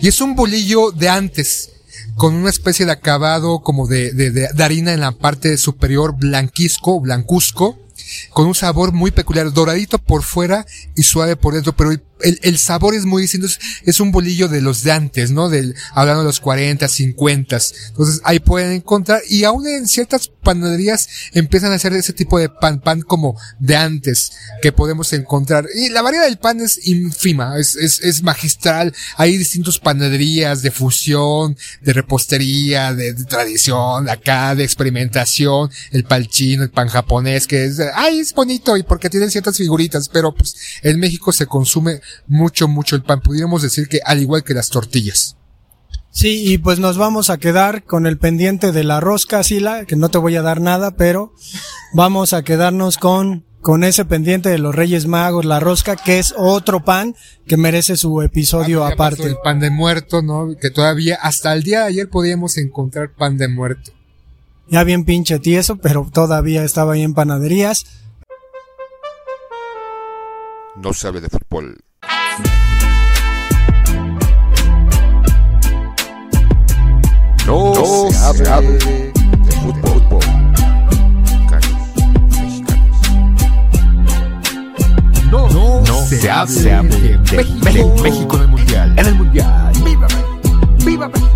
Y 0.00 0.08
es 0.08 0.20
un 0.20 0.34
bolillo 0.34 0.90
de 0.90 1.08
antes, 1.08 1.72
con 2.16 2.34
una 2.34 2.50
especie 2.50 2.84
de 2.84 2.92
acabado 2.92 3.60
como 3.60 3.86
de, 3.86 4.12
de, 4.12 4.30
de, 4.30 4.48
de 4.52 4.64
harina 4.64 4.92
en 4.92 5.00
la 5.00 5.12
parte 5.12 5.56
superior, 5.56 6.16
blanquisco, 6.18 7.00
blancuzco, 7.00 7.78
con 8.30 8.46
un 8.46 8.54
sabor 8.54 8.92
muy 8.92 9.10
peculiar, 9.10 9.52
doradito 9.52 9.98
por 9.98 10.22
fuera 10.22 10.66
y 10.94 11.04
suave 11.04 11.36
por 11.36 11.54
dentro, 11.54 11.72
pero 11.74 11.92
el, 11.92 12.02
el, 12.22 12.38
el 12.42 12.58
sabor 12.58 12.94
es 12.94 13.04
muy 13.04 13.22
distinto, 13.22 13.46
es, 13.46 13.58
es, 13.84 14.00
un 14.00 14.12
bolillo 14.12 14.48
de 14.48 14.60
los 14.60 14.82
de 14.82 14.92
antes, 14.92 15.30
¿no? 15.30 15.48
Del, 15.48 15.74
hablando 15.94 16.22
de 16.22 16.28
los 16.28 16.40
40, 16.40 16.88
50. 16.88 17.58
Entonces 17.88 18.20
ahí 18.24 18.40
pueden 18.40 18.72
encontrar, 18.72 19.22
y 19.28 19.44
aún 19.44 19.66
en 19.66 19.86
ciertas 19.86 20.28
panaderías 20.28 21.08
empiezan 21.32 21.72
a 21.72 21.76
hacer 21.76 21.92
ese 21.92 22.12
tipo 22.12 22.38
de 22.38 22.48
pan, 22.48 22.80
pan 22.80 23.02
como 23.02 23.38
de 23.58 23.76
antes, 23.76 24.32
que 24.60 24.72
podemos 24.72 25.12
encontrar. 25.12 25.66
Y 25.74 25.88
la 25.90 26.02
variedad 26.02 26.24
del 26.24 26.38
pan 26.38 26.60
es 26.60 26.86
ínfima, 26.86 27.58
es, 27.58 27.76
es, 27.76 28.00
es 28.00 28.22
magistral, 28.22 28.94
hay 29.16 29.36
distintos 29.36 29.78
panaderías 29.78 30.62
de 30.62 30.70
fusión, 30.70 31.56
de 31.80 31.92
repostería, 31.92 32.94
de, 32.94 33.14
tradición, 33.14 34.08
acá, 34.08 34.54
de 34.54 34.64
experimentación, 34.64 35.70
el 35.90 36.04
pan 36.04 36.26
chino, 36.26 36.62
el 36.62 36.70
pan 36.70 36.88
japonés, 36.88 37.46
que 37.46 37.64
es, 37.64 37.80
ay, 37.94 38.20
es 38.20 38.32
bonito 38.32 38.76
y 38.76 38.82
porque 38.82 39.10
tienen 39.10 39.30
ciertas 39.30 39.56
figuritas, 39.56 40.08
pero 40.08 40.34
pues 40.34 40.56
en 40.82 40.98
México 40.98 41.32
se 41.32 41.46
consume 41.46 42.00
mucho, 42.26 42.68
mucho 42.68 42.96
el 42.96 43.02
pan. 43.02 43.20
Pudiéramos 43.20 43.62
decir 43.62 43.88
que 43.88 44.00
al 44.04 44.20
igual 44.20 44.44
que 44.44 44.54
las 44.54 44.68
tortillas. 44.68 45.36
Sí, 46.10 46.52
y 46.52 46.58
pues 46.58 46.78
nos 46.78 46.98
vamos 46.98 47.30
a 47.30 47.38
quedar 47.38 47.84
con 47.84 48.06
el 48.06 48.18
pendiente 48.18 48.70
de 48.70 48.84
la 48.84 49.00
rosca, 49.00 49.42
Sila, 49.42 49.86
que 49.86 49.96
no 49.96 50.10
te 50.10 50.18
voy 50.18 50.36
a 50.36 50.42
dar 50.42 50.60
nada, 50.60 50.90
pero 50.90 51.32
vamos 51.94 52.34
a 52.34 52.42
quedarnos 52.42 52.98
con, 52.98 53.46
con 53.62 53.82
ese 53.82 54.04
pendiente 54.04 54.50
de 54.50 54.58
los 54.58 54.74
Reyes 54.74 55.06
Magos, 55.06 55.46
la 55.46 55.58
rosca, 55.58 55.96
que 55.96 56.18
es 56.18 56.34
otro 56.36 56.84
pan 56.84 57.14
que 57.46 57.56
merece 57.56 57.96
su 57.96 58.20
episodio 58.20 58.84
Ah, 58.84 58.90
aparte. 58.92 59.22
El 59.22 59.38
pan 59.42 59.58
de 59.58 59.70
muerto, 59.70 60.20
¿no? 60.20 60.54
Que 60.60 60.68
todavía, 60.68 61.16
hasta 61.22 61.54
el 61.54 61.62
día 61.62 61.80
de 61.80 61.86
ayer 61.86 62.10
podíamos 62.10 62.58
encontrar 62.58 63.14
pan 63.14 63.38
de 63.38 63.48
muerto. 63.48 63.92
Ya 64.68 64.84
bien 64.84 65.06
pinche 65.06 65.38
tieso, 65.38 65.76
pero 65.76 66.08
todavía 66.12 66.62
estaba 66.62 66.92
ahí 66.92 67.02
en 67.02 67.14
panaderías. 67.14 67.84
No 70.76 70.92
sabe 70.92 71.20
de 71.20 71.28
fútbol. 71.30 71.78
No, 77.46 77.74
se, 77.74 78.48
hable 78.48 78.78
de 78.78 79.52
fútbol. 79.60 80.20
Mexicanos, 81.20 81.76
mexicanos. 82.40 82.92
No, 85.30 85.48
no 85.80 85.96
se, 86.06 86.30
hable, 86.30 86.52
se 86.52 86.72
hable 86.72 86.96
de, 86.96 87.18
de 87.18 87.44
México, 87.62 87.94
de 87.96 88.02
México 88.02 88.36
en 88.36 88.42
el 88.42 88.48
Mundial. 88.48 88.94
En 88.98 89.06
el 89.06 89.14
Mundial. 89.16 89.72
¡Viva 89.84 90.06
México! 90.06 90.40
¡Viva 90.84 91.08
México! 91.08 91.31